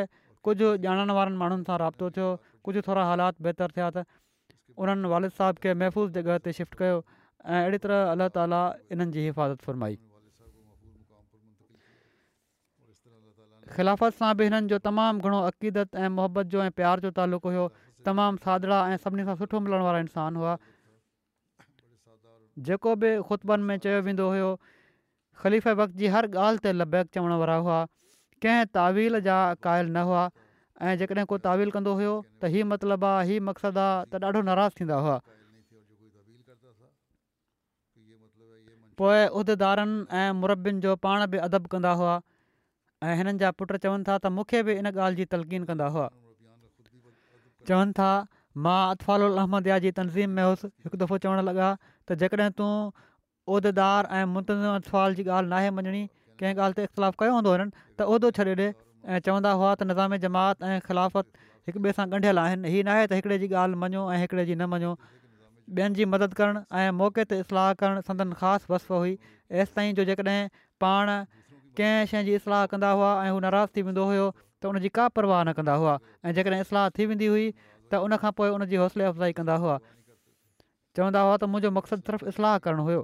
[0.48, 2.30] कुझु ॼाणण वारनि माण्हुनि सां राब्तो थियो
[2.68, 4.06] कुझु थोरा हालात बहितरु थिया त
[4.84, 8.62] उन्हनि वालिद साहिब खे महफ़ूज़ जॻह ते शिफ्ट कयो ऐं अहिड़ी तरह अलाह ताला
[8.96, 9.98] इन्हनि जी हिफ़ाज़त फ़रमाई
[13.72, 17.50] ख़िलाफ़त सां बि हिननि जो तमामु घणो अक़ीदत ऐं मुहबत जो ऐं प्यार जो तालुक़ु
[17.56, 17.66] हुओ
[18.06, 20.54] तमामु सादड़ा ऐं सभिनी खां सुठो मिलण वारा इंसान हुआ
[22.70, 24.48] जेको बि ख़ुतबन में चयो वेंदो हुयो
[25.42, 27.78] ख़लीफ़ जी हर ॻाल्हि ते लबैक चवण वारा हुआ
[28.46, 30.24] कंहिं तावील जा क़ाइल न हुआ
[30.90, 34.42] ऐं जेकॾहिं को तावील कंदो हुयो त हीअ मतिलबु आहे हीअ मक़सदु आहे त ॾाढो
[34.50, 35.20] नाराज़ थींदा हुआ
[39.02, 42.20] पोइ उहिदेदारनि ऐं मुरबियुनि जो पाण बि अदब कंदा हुआ
[43.02, 46.08] ऐं हिननि जा पुट चवनि था त मूंखे बि इन ॻाल्हि जी तलक़ीन कंदा हुआ
[47.70, 48.08] चवनि था
[48.66, 52.68] मां अतफ़ाल अहमद या जी तंज़ीम में हुउसि हिकु दफ़ो चवणु लॻा त जेकॾहिं तूं
[53.54, 56.04] उहिदेदार ऐं मुंतज़िम अतफ़ाल जी ॻाल्हि नाहे मञणी
[56.42, 59.90] कंहिं ॻाल्हि ते इख़्तिलाफ़ु कयो हूंदो वञनि त उहिदो छॾे ॾिए ऐं चवंदा हुआ त
[59.92, 61.42] निज़ाम जमात ऐं ख़िलाफ़त
[61.72, 64.62] हिक ॿिए सां ॻंढियल आहिनि हीअ नाहे त हिकिड़े जी ॻाल्हि मञो ऐं हिकिड़े जी
[64.62, 64.94] न मञो
[65.80, 69.16] ॿियनि जी मदद करणु ऐं मौक़े ते इस्तलाह करणु संदनि ख़ासि वसफ़ हुई
[69.64, 70.40] ऐसि ताईं जो जेकॾहिं
[70.86, 71.18] पाण
[71.78, 74.26] कंहिं शइ जी इस्लाह कंदा हुआ ऐं हू नाराज़ थी वेंदो हुयो
[74.62, 75.96] त उनजी का परवाह न कंदा हुआ
[76.26, 77.46] ऐं जेकॾहिं इस्लाह थी वेंदी हुई
[77.92, 79.78] त उनखां पोइ उनजी हौसले अफ़ज़ाई कंदा हुआ
[80.98, 83.02] चवंदा हुआ त मुंहिंजो मक़सदु सिर्फ़ु इस्लाह करणो हुयो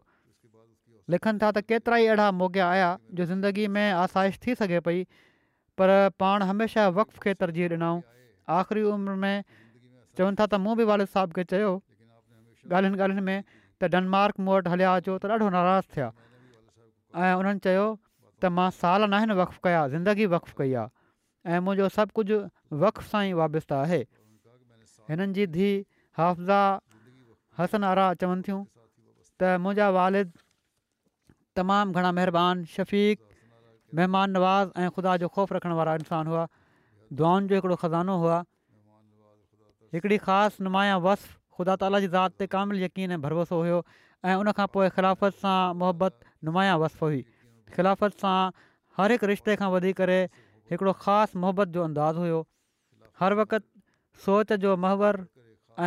[1.13, 5.03] लिखनि था त केतिरा ई अहिड़ा मोगिया आया जो ज़िंदगी में आसाइश थी सघे पई
[5.81, 5.93] पर
[6.23, 8.01] पाण हमेशह वक़्फ़ खे तरजीह ॾिनऊं
[8.59, 9.43] आख़िरी उमिरि में
[10.17, 11.71] चवनि था त मूं बि वालिद साहिब खे चयो
[12.79, 13.39] ॻाल्हियुनि ॻाल्हियुनि में
[13.81, 16.07] त डेनमार्क मूं वटि हलिया अचो त ॾाढो नाराज़ु थिया
[17.25, 17.61] ऐं उन्हनि
[18.43, 22.37] त मां साल न आहिनि कया ज़िंदगी वक़फ़ु कई आहे ऐं मुंहिंजो सभु कुझु
[22.83, 23.99] वक़ सां ई वाबस्तु आहे
[25.11, 25.83] हिननि जी धीउ
[26.19, 26.59] हाफ़ज़ा
[27.59, 28.59] हसन आरा चवनि थियूं
[29.41, 30.33] त मुंहिंजा वालिद
[31.59, 33.23] तमामु घणा महिरबानी शफ़ीक
[33.99, 36.43] महिमान नवाज़ ऐं ख़ुदा जो ख़ौफ़ रखण वारा इंसान हुआ
[37.19, 38.39] दुआनि जो हिकिड़ो ख़ज़ानो हुआ
[39.97, 41.29] हिकिड़ी ख़ासि नुमाया वस््
[41.59, 43.79] ख़ुदा ताला जी ज़ात ते कामिल यकीन ऐं भरोसो हुयो
[44.31, 46.15] ऐं उनखां पोइ ख़िलाफ़त सां मुहबत
[46.49, 47.23] नुमाया वस्फ़ु हुई
[47.75, 48.39] ख़िलाफ़त सां
[48.99, 50.19] हर हिकु रिश्ते खां वधी करे
[50.71, 52.39] हिकिड़ो ख़ासि मोहबत जो अंदाज़ हुयो
[53.21, 53.81] हर वक़्तु
[54.25, 55.23] सोच जो महवर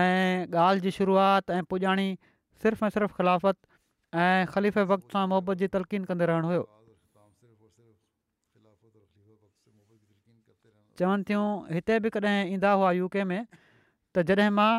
[0.01, 2.09] ऐं ॻाल्हि जी शुरुआति ऐं पुॼाणी
[2.65, 3.57] सिर्फ़ु ऐं सिर्फ़ु ख़िलाफ़त
[4.25, 6.63] ऐं ख़लीफ़े वक़्त सां मुहबत जी तलक़ीन कंदे रहण हुयो
[10.99, 13.41] चवनि थियूं हिते बि कॾहिं ईंदा हुआ यूके में
[14.13, 14.71] त जॾहिं मां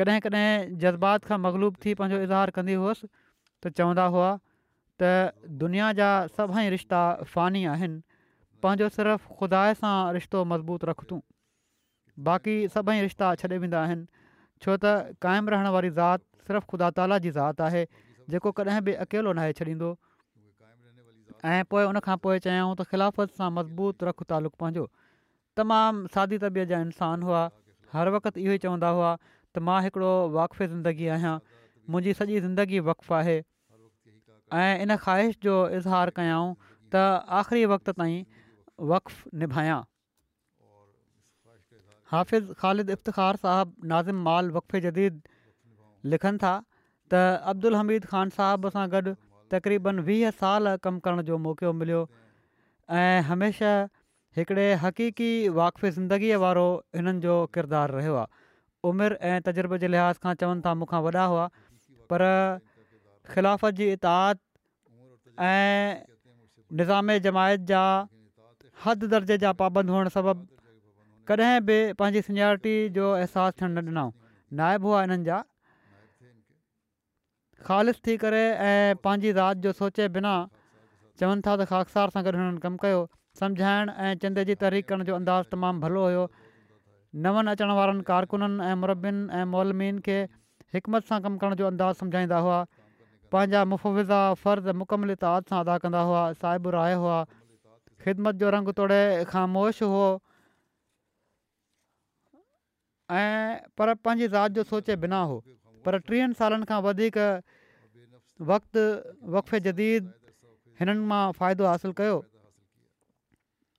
[0.00, 0.50] कॾहिं कॾहिं
[0.84, 4.28] जज़्बात खां मगलूब थी पंहिंजो इज़हार कंदी हुअसि त चवंदा हुआ
[5.02, 6.98] त दुनिया जा सभई रिश्ता
[7.30, 8.00] फ़ानी आहिनि
[8.66, 11.20] पंहिंजो सिर्फ़ु ख़ुदा सां रिश्तो मज़बूत रख तूं
[12.28, 14.92] बाक़ी सभई रिश्ता छॾे वेंदा आहिनि छो त
[15.24, 17.82] क़ाइमु रहण वारी ज़ात सिर्फ़ु ख़ुदा ताला जी ज़ात आहे
[18.34, 19.90] जेको कॾहिं बि अकेलो नाहे छॾींदो
[21.54, 24.84] ऐं पोइ उन खां पोइ चयाऊं त ख़िलाफ़त सां मज़बूत रख तालुक़ु पंहिंजो
[25.62, 27.42] तमामु सादी तबियत जा इंसान हुआ
[27.96, 32.80] हर वक़्तु इहो ई चवंदा हुआ त मां हिकिड़ो वाक़फ़ ज़िंदगी आहियां मुंहिंजी सॼी ज़िंदगी
[32.90, 33.36] वक़फ़ु आहे
[34.60, 36.48] ऐं इन ख़्वाहिश जो इज़हार कयूं
[36.94, 37.02] त
[37.40, 38.18] आख़िरी वक़्त ताईं
[38.90, 39.78] वक़्फ़ निभायां
[42.10, 45.20] हाफ़िज़ ख़ालिद इफ़्तख़ार साहबु नाज़िम माल वक़फ़ जदीद
[46.14, 46.52] लिखनि था
[47.14, 49.14] त अब्दुल हमीद ख़ान साहब सां गॾु
[49.54, 52.02] तक़रीबन वीह साल कमु करण जो मौक़ो मिलियो
[52.98, 53.74] ऐं हमेशह
[54.40, 55.32] हिकिड़े हक़ीक़ी
[55.62, 56.66] वाक़फ़ ज़िंदगीअ वारो
[56.98, 58.44] हिननि जो किरदारु रहियो आहे
[58.90, 61.48] उमिरि ऐं तजुर्बे जे लिहाज़ खां चवनि था मूंखां वॾा हुआ
[62.12, 62.22] पर
[63.32, 64.38] ख़िलाफ़त जी इताद
[65.40, 66.04] ऐं
[66.76, 67.82] निज़ाम जमायत जा
[68.84, 70.42] हद दर्जे जा पाबंद हुअणु सबबु
[71.30, 74.10] कॾहिं बि पंहिंजी सीनियॉरिटी जो अहसासु थियणु न ॾिनऊं
[74.60, 75.38] नाइबु हुआ हिननि जा
[77.68, 80.34] ख़ालिफ़ु थी करे ऐं पंहिंजी राति जो सोचे बिना
[81.20, 83.00] चवनि था त ख़ासार सां गॾु हुननि कमु कयो
[83.40, 86.24] सम्झाइणु ऐं चंद जी तहरीक करण जो अंदाज़ु तमामु भलो हुयो
[87.24, 90.18] नवनि अचण वारनि कारकुननि ऐं मुरबनि ऐं मोलमियुनि खे
[90.76, 92.60] हिकमत सां कमु करण जो अंदाज़ सम्झाईंदा हुआ
[93.34, 97.16] पंहिंजा मुफ़विज़ा फ़र्ज़ मुकमल फ़ फ़र्ज़ सां अदा कंदा हुआ साहिबु राय हुआ
[98.04, 98.98] ख़िदमत जो रंग तोड़े
[99.30, 100.06] ख़ामोश मोश हो
[103.18, 105.40] ऐं पर पंहिंजी ज़ात जो सोचे बिना हो
[105.86, 107.18] पर टीहनि सालनि खां वधीक
[108.50, 108.84] वक़्तु
[109.36, 110.12] वक़्त जदीद
[110.82, 112.14] हिननि मां फ़ाइदो हासिलु कयो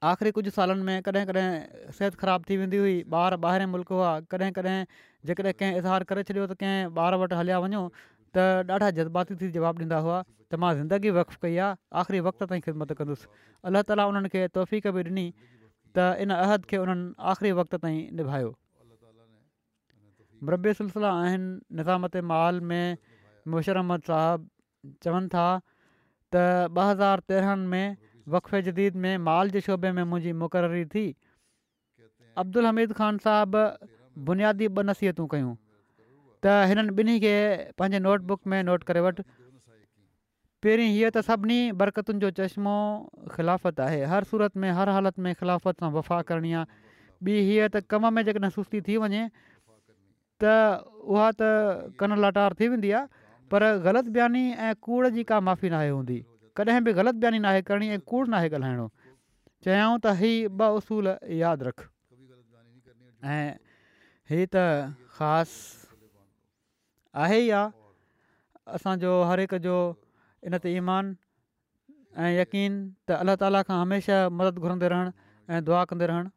[0.09, 4.11] आख़िरी कुझु सालनि में कॾहिं कॾहिं सिहत ख़राबु थी वेंदी हुई ॿार ॿाहिरि मुल्क़ हुआ
[4.35, 4.75] कॾहिं कॾहिं
[5.29, 7.81] जेकॾहिं कंहिं इज़हार करे छॾियो त कंहिं ॿार वटि हलिया वञो
[8.37, 12.43] त ॾाढा जज़्बाती थी जवाबु ॾींदा हुआ त मां ज़िंदगी वक़्फ़ कई आहे आख़िरी वक़्त
[12.51, 13.27] ताईं ख़िदमत कंदुसि
[13.69, 15.25] अलाह ताली उन्हनि खे तौफ़क़ बि ॾिनी
[15.95, 18.51] त इन अहद खे उन्हनि आख़िरी वक़्त ताईं निभायो
[20.55, 22.97] रुब सिलसिला आहिनि निज़ामत माल में
[23.55, 25.47] मुशर अहमद साहिबु चवनि था
[26.35, 26.45] त
[26.79, 27.97] ॿ हज़ार तेरहंनि में
[28.35, 31.05] वक़फ़े जदीद में माल जे शोबे में मुंहिंजी मुक़ररी थी
[32.43, 33.63] अब्दुल हमीद ख़ान साहबु
[34.29, 35.53] बुनियादी ॿ नसीहतूं कयूं
[36.45, 37.33] त हिननि ॿिन्ही खे
[37.81, 39.23] पंहिंजे नोटबुक में नोट करे वठि
[40.65, 42.73] पहिरीं हीअं त सभिनी बरकतुनि जो चश्मो
[43.35, 46.65] ख़िलाफ़त आहे हर सूरत में हर हालति में खिलाफ़त सां वफ़ा करणी आहे
[47.29, 49.21] ॿी हीअ त कम में जेकॾहिं सुस्ती थी वञे
[50.43, 50.51] त
[51.13, 53.23] उहा त कन लाटार थी वेंदी आहे
[53.53, 56.19] पर ग़लति बियानी ऐं कूड़ जी का माफ़ी नाहे हूंदी
[56.61, 58.87] कॾहिं बि ग़लति बियानी नाहे करिणी ऐं कूड़ नाहे ॻाल्हाइणो
[59.65, 61.81] चयऊं त हीअ ॿ उसूल यादि रख
[63.37, 63.41] ऐं
[64.33, 64.67] हीअ त
[65.17, 65.84] ख़ासि
[67.23, 69.73] आहे ई आहे असांजो हर हिक जो
[70.47, 71.13] इन ते ईमान
[72.23, 72.73] ऐं यकीन
[73.07, 75.09] त अलाह ताला खां हमेशह मदद घुरंदे रहण
[75.53, 76.27] ऐं दुआ कंदे रहण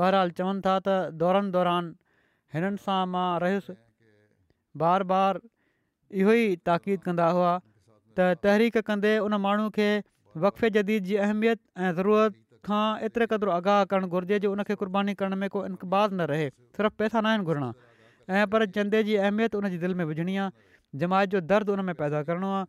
[0.00, 1.92] बहरहाल चवनि था त दौरनि दौरान
[2.56, 3.76] हिननि सां मां रहियुसि
[4.84, 5.40] बार बार
[6.22, 9.90] इहो ई ताक़ीद कंदा हुआ त तहरीक कंदे उन माण्हू खे
[10.46, 15.38] वक़फ़े जदीद जी अहमियत ऐं ज़रूरत खां एतिरे क़दुरु आगाह करणु घुरिजे उनखे क़ुर्बानी करण
[15.42, 16.46] में को इनक़बाद न रहे
[16.78, 17.70] सिर्फ़ु पैसा न आहिनि घुरणा
[18.38, 21.94] ऐं पर चंदे जी अहमियत उनजी दिलि में विझणी आहे जमायत जो दर्द उन में
[22.02, 22.62] पैदा करिणो आहे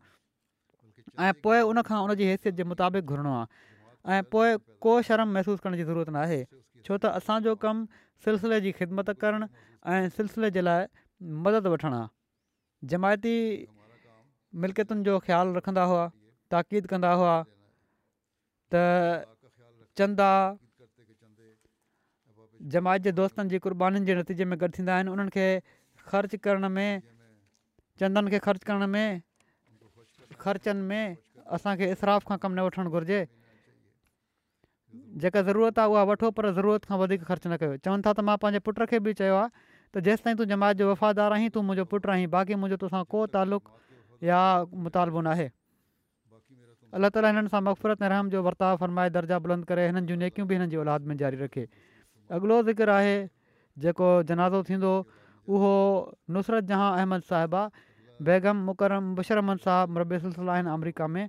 [1.28, 5.76] ऐं पोइ उनखां उन हैसियत जे मुताबिक़ घुरणो आहे ऐं पोइ को शर्म महसूसु करण
[5.82, 6.42] जी ज़रूरत न आहे
[6.88, 7.88] छो त असांजो कमु
[8.28, 9.48] सिलसिले जी ख़िदमत करणु
[9.94, 10.86] ऐं सिलसिले जे लाइ
[11.48, 12.14] मदद वठणु आहे
[12.92, 13.32] जमायती
[14.64, 16.04] मिल्कियतुनि जो ख़्यालु रखंदा हुआ
[16.54, 17.34] ताक़ीद कंदा हुआ
[18.76, 18.84] त
[19.98, 20.30] चंदा
[22.74, 25.44] जमायत जे दोस्तनि जी क़ुर्बानीनि जे नतीजे में गॾु थींदा आहिनि उन्हनि खे
[26.12, 26.88] ख़र्चु करण में
[28.02, 29.22] चंदनि खे ख़र्चु करण में
[30.44, 31.16] ख़र्चनि में
[31.58, 33.20] असांखे इसराफ़ खां कमु न वठणु घुरिजे
[35.24, 38.20] जेका ज़रूरत आहे उहा वठो पर ज़रूरत खां वधीक ख़र्चु न कयो चवनि था त
[38.30, 39.48] मां पंहिंजे पुट खे बि चयो आहे
[39.92, 43.26] त जेसिताईं तूं जमायत जो वफ़ादारु आहीं तूं मुंहिंजो पुटु आहीं बाक़ी मुंहिंजो तोसां को
[43.36, 43.68] तालुक़
[44.32, 44.42] या
[44.88, 45.52] मुतालबो न
[46.94, 50.46] अलाह ताली हिननि सां मक़फ़रत रहम जो वर्ताव फरमाए दर्जा बुलंद करे हिननि जूं नेकियूं
[50.48, 51.64] बि हिननि जी औलाद में जारी रखे
[52.38, 53.16] अॻिलो ज़िक्र आहे
[53.86, 54.92] जेको जनाज़ो थींदो
[55.56, 55.74] उहो
[56.36, 57.64] नुसरत जहां अहमद साहिबा
[58.28, 61.24] बेगम मुकरम मुशर अहमद साहिबु सिलसिला आहिनि अमरीका में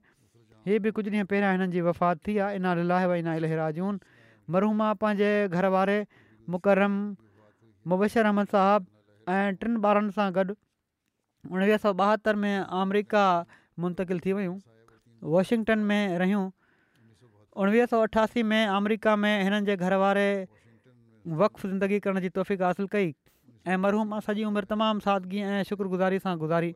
[0.70, 4.00] हीअ बि कुझु ॾींहं पहिरियां हिननि जी वफ़ात थी आहे इना लिला इना इलेराजून
[4.56, 6.00] मरूमा पंहिंजे घर वारे
[6.56, 7.00] मुकरम
[7.94, 10.48] मुबशर अहमद साहिबु ऐं टिनि ॿारनि सां गॾु
[11.52, 12.54] उणिवीह सौ ॿाहतरि में
[12.86, 13.26] अमरीका
[13.84, 14.58] मुंतकिल थी वियूं
[15.24, 16.50] वॉशिंगटन में रहियूं
[17.62, 20.48] उणिवीह सौ अठासी में अमरिका में हिननि जे घरवारे
[21.40, 23.14] वक़्फ़ ज़िंदगी करण जी तहफ़ीक़ हासिलु कई
[23.68, 26.76] ऐं मरहूम सॼी उमिरि तमामु सादगी ऐं शुक्रगुज़ारी सां गुज़ारी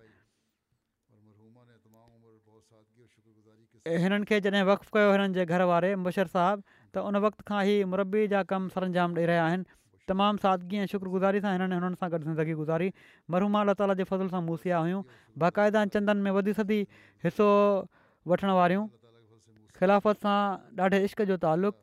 [4.06, 6.62] हिननि खे जॾहिं वक़ु कयो हिननि जे घर मुशर साहिबु
[6.94, 9.64] त उन वक़्त खां ई मुरबी जा कम सरंजाम ॾेई रहिया आहिनि
[10.08, 12.92] तमामु सादिगी ऐं शुक्रगुज़ारी सां हिननि हुननि सां गॾु ज़िंदगी गुज़ारी
[13.32, 15.02] मरहूमा अलाह ताला जे फज़ल सां मूसिया हुयूं
[15.44, 16.82] बाक़ाइदा चंदन में वधी सदी
[17.26, 17.48] हिसो
[18.30, 18.84] वठणु वारियूं
[19.78, 20.36] ख़िलाफ़त सां
[20.86, 21.80] ॾाढे इश्क जो तालुक़ु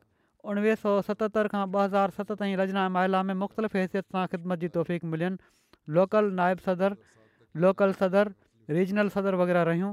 [0.51, 4.21] उणिवीह सौ सतहतरि खां ॿ हज़ार सत ताईं रजना ऐं महिला में मुख़्तलिफ़ हैसियत सां
[4.35, 6.95] ख़िदमत जी तौफ़ीक़ मिलियनि लोकल नायब सदर
[7.65, 8.31] लोकल सदर
[8.77, 9.91] रीजनल सदर वग़ैरह रहियूं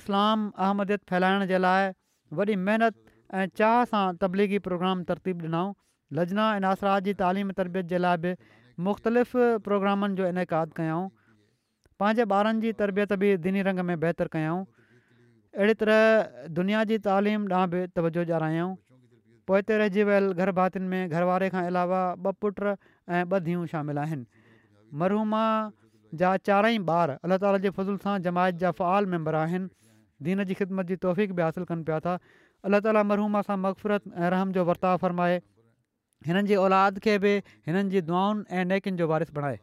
[0.00, 1.88] इस्लाम अहमदियत फैलाइण जे लाइ
[2.40, 3.00] वॾी महिनत
[3.38, 5.74] ऐं चाह सां तबलीगी प्रोग्राम तरतीब ॾिनाऊं
[6.20, 8.36] लजना ऐं नसरात जी तालीम तरबियत जे लाइ बि
[8.90, 9.36] मुख़्तलिफ़
[9.70, 11.10] प्रोग्रामनि जो इनक़ कयाऊं
[12.04, 14.64] पंहिंजे ॿारनि जी तरबियत बि दिनी रंग में बहितरु कयाऊं
[15.56, 18.70] अहिड़ी तरह दुनिया जी तइलीम ॾांहुं बि तवजो ॼाण आहियूं
[19.50, 23.38] पोइ हिते रहिजी वियल घर भातियुनि में घरवारे वारे खां अलावा ॿ पुट ऐं ॿ
[23.48, 24.56] धीअूं शामिल आहिनि
[25.02, 25.42] मरहूमा
[26.22, 29.70] जा चारई ॿार अलाह ताला जे फज़ुल सां जमायत जा फ़ाल मैंबर आहिनि
[30.28, 32.16] दीन जी ख़िदमत जी तौफ़ीक़ बि हासिलु कनि पिया था
[32.70, 35.38] अलाह ताली मरहूमा सां मक़फ़ूरत ऐं रहम जो वर्ताव फ़रमाए
[36.30, 39.62] हिननि औलाद खे बि हिननि जी दुआनि ऐं नेकियुनि जो वारिस बणाए